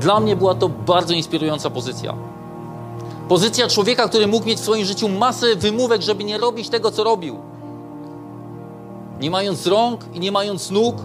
Dla 0.00 0.20
mnie 0.20 0.36
była 0.36 0.54
to 0.54 0.68
bardzo 0.68 1.14
inspirująca 1.14 1.70
pozycja. 1.70 2.14
Pozycja 3.28 3.68
człowieka, 3.68 4.08
który 4.08 4.26
mógł 4.26 4.46
mieć 4.46 4.58
w 4.58 4.62
swoim 4.62 4.84
życiu 4.84 5.08
masę 5.08 5.56
wymówek, 5.56 6.02
żeby 6.02 6.24
nie 6.24 6.38
robić 6.38 6.68
tego, 6.68 6.90
co 6.90 7.04
robił. 7.04 7.38
Nie 9.20 9.30
mając 9.30 9.66
rąk 9.66 10.00
i 10.14 10.20
nie 10.20 10.32
mając 10.32 10.70
nóg, 10.70 10.96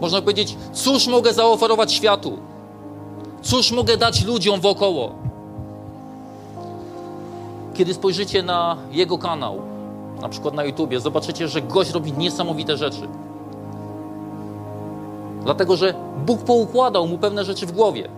można 0.00 0.20
powiedzieć, 0.20 0.56
cóż 0.72 1.06
mogę 1.06 1.32
zaoferować 1.32 1.92
światu? 1.92 2.38
Cóż 3.42 3.72
mogę 3.72 3.96
dać 3.96 4.24
ludziom 4.24 4.60
wokoło? 4.60 5.12
Kiedy 7.74 7.94
spojrzycie 7.94 8.42
na 8.42 8.76
jego 8.90 9.18
kanał, 9.18 9.73
na 10.20 10.28
przykład 10.28 10.54
na 10.54 10.64
YouTubie, 10.64 11.00
zobaczycie, 11.00 11.48
że 11.48 11.62
gość 11.62 11.90
robi 11.90 12.12
niesamowite 12.12 12.76
rzeczy. 12.76 13.08
Dlatego, 15.42 15.76
że 15.76 15.94
Bóg 16.26 16.42
poukładał 16.42 17.06
mu 17.06 17.18
pewne 17.18 17.44
rzeczy 17.44 17.66
w 17.66 17.72
głowie. 17.72 18.08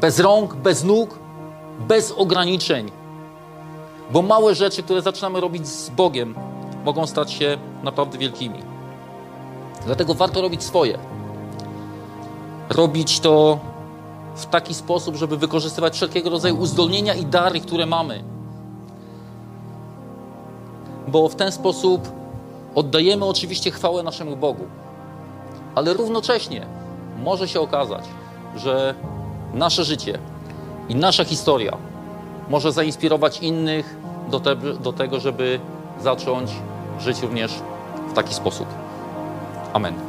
Bez 0.00 0.20
rąk, 0.20 0.54
bez 0.54 0.84
nóg, 0.84 1.18
bez 1.88 2.12
ograniczeń. 2.12 2.90
Bo 4.10 4.22
małe 4.22 4.54
rzeczy, 4.54 4.82
które 4.82 5.02
zaczynamy 5.02 5.40
robić 5.40 5.68
z 5.68 5.90
Bogiem, 5.90 6.34
mogą 6.84 7.06
stać 7.06 7.32
się 7.32 7.58
naprawdę 7.82 8.18
wielkimi. 8.18 8.62
Dlatego 9.86 10.14
warto 10.14 10.40
robić 10.42 10.62
swoje. 10.62 10.98
Robić 12.68 13.20
to 13.20 13.58
w 14.36 14.46
taki 14.46 14.74
sposób, 14.74 15.16
żeby 15.16 15.36
wykorzystywać 15.36 15.94
wszelkiego 15.94 16.30
rodzaju 16.30 16.58
uzdolnienia 16.58 17.14
i 17.14 17.24
dary, 17.24 17.60
które 17.60 17.86
mamy. 17.86 18.24
Bo 21.08 21.28
w 21.28 21.34
ten 21.34 21.52
sposób 21.52 22.08
oddajemy 22.74 23.24
oczywiście 23.24 23.70
chwałę 23.70 24.02
naszemu 24.02 24.36
Bogu. 24.36 24.64
Ale 25.74 25.94
równocześnie 25.94 26.66
może 27.22 27.48
się 27.48 27.60
okazać, 27.60 28.04
że 28.56 28.94
nasze 29.54 29.84
życie 29.84 30.18
i 30.88 30.94
nasza 30.94 31.24
historia 31.24 31.76
może 32.48 32.72
zainspirować 32.72 33.38
innych 33.38 33.96
do, 34.30 34.40
te, 34.40 34.56
do 34.56 34.92
tego, 34.92 35.20
żeby 35.20 35.60
zacząć 36.02 36.50
żyć 37.00 37.22
również 37.22 37.52
w 38.10 38.12
taki 38.12 38.34
sposób. 38.34 38.66
Amen. 39.72 40.05